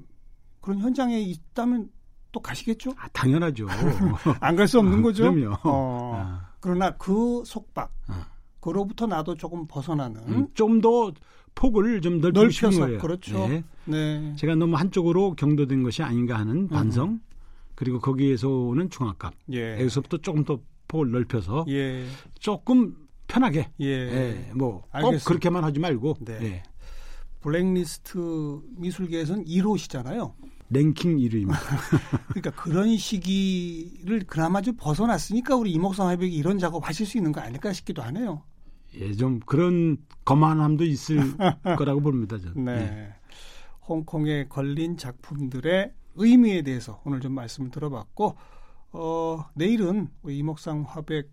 그런 0.61 0.79
현장에 0.79 1.19
있다면 1.19 1.89
또 2.31 2.39
가시겠죠? 2.39 2.91
아, 2.97 3.09
당연하죠. 3.09 3.67
안 4.39 4.55
갈 4.55 4.65
수 4.69 4.79
없는 4.79 5.01
거죠. 5.01 5.33
그럼요. 5.33 5.57
어, 5.65 6.13
아, 6.15 6.49
그러나 6.61 6.91
그 6.91 7.43
속박, 7.45 7.91
아. 8.07 8.27
그로부터 8.61 9.05
나도 9.05 9.35
조금 9.35 9.67
벗어나는 9.67 10.21
음, 10.29 10.47
좀더 10.53 11.11
폭을 11.55 11.99
좀 11.99 12.21
넓혀서, 12.21 12.79
거예요. 12.79 12.99
그렇죠. 12.99 13.45
네. 13.49 13.63
네. 13.83 14.33
제가 14.37 14.55
너무 14.55 14.77
한쪽으로 14.77 15.35
경도된 15.35 15.83
것이 15.83 16.01
아닌가 16.03 16.39
하는 16.39 16.69
반성 16.69 17.19
그리고 17.75 17.99
거기에서 17.99 18.47
오는 18.47 18.89
중압감 18.89 19.33
예. 19.51 19.73
여기서부터 19.73 20.17
조금 20.19 20.45
더 20.45 20.57
폭을 20.87 21.11
넓혀서 21.11 21.65
예. 21.67 22.05
조금 22.39 22.95
편하게 23.33 23.71
예. 23.81 23.87
예, 23.87 24.51
뭐꼭. 24.53 25.23
그렇게만 25.25 25.63
하지 25.63 25.79
말고 25.79 26.17
네. 26.21 26.39
예, 26.43 26.63
블랙리스트 27.41 28.61
미술계에서는 28.77 29.45
1호시잖아요. 29.45 30.33
랭킹 30.69 31.17
1위입니다. 31.17 31.55
그러니까 32.29 32.51
그런 32.51 32.95
시기를 32.95 34.25
그나마 34.27 34.61
좀 34.61 34.75
벗어났으니까 34.77 35.55
우리 35.55 35.71
이목성 35.71 36.09
화백이 36.09 36.35
이런 36.35 36.59
작업 36.59 36.87
하실 36.87 37.07
수 37.07 37.17
있는 37.17 37.31
거 37.31 37.41
아닐까 37.41 37.73
싶기도 37.73 38.03
하네요. 38.03 38.43
예, 38.95 39.11
좀 39.13 39.39
그런 39.39 39.97
거만함도 40.25 40.83
있을 40.83 41.17
거라고 41.77 42.01
봅니다. 42.01 42.37
저는. 42.37 42.65
네. 42.65 42.71
예. 42.71 43.13
홍콩에 43.87 44.47
걸린 44.47 44.95
작품들의 44.97 45.91
의미에 46.15 46.61
대해서 46.61 47.01
오늘 47.03 47.19
좀 47.19 47.33
말씀을 47.33 47.71
들어봤고, 47.71 48.35
어, 48.91 49.45
내일은 49.55 50.09
우리 50.21 50.37
이목상 50.37 50.85
화백 50.87 51.31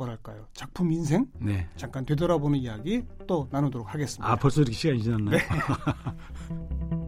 뭐랄까요 0.00 0.46
작품 0.54 0.90
인생 0.92 1.26
네. 1.38 1.68
잠깐 1.76 2.06
되돌아보는 2.06 2.58
이야기 2.58 3.04
또 3.26 3.48
나누도록 3.50 3.92
하겠습니다. 3.92 4.30
아 4.30 4.36
벌써 4.36 4.62
이렇게 4.62 4.74
시간이 4.74 5.02
지났나요? 5.02 5.38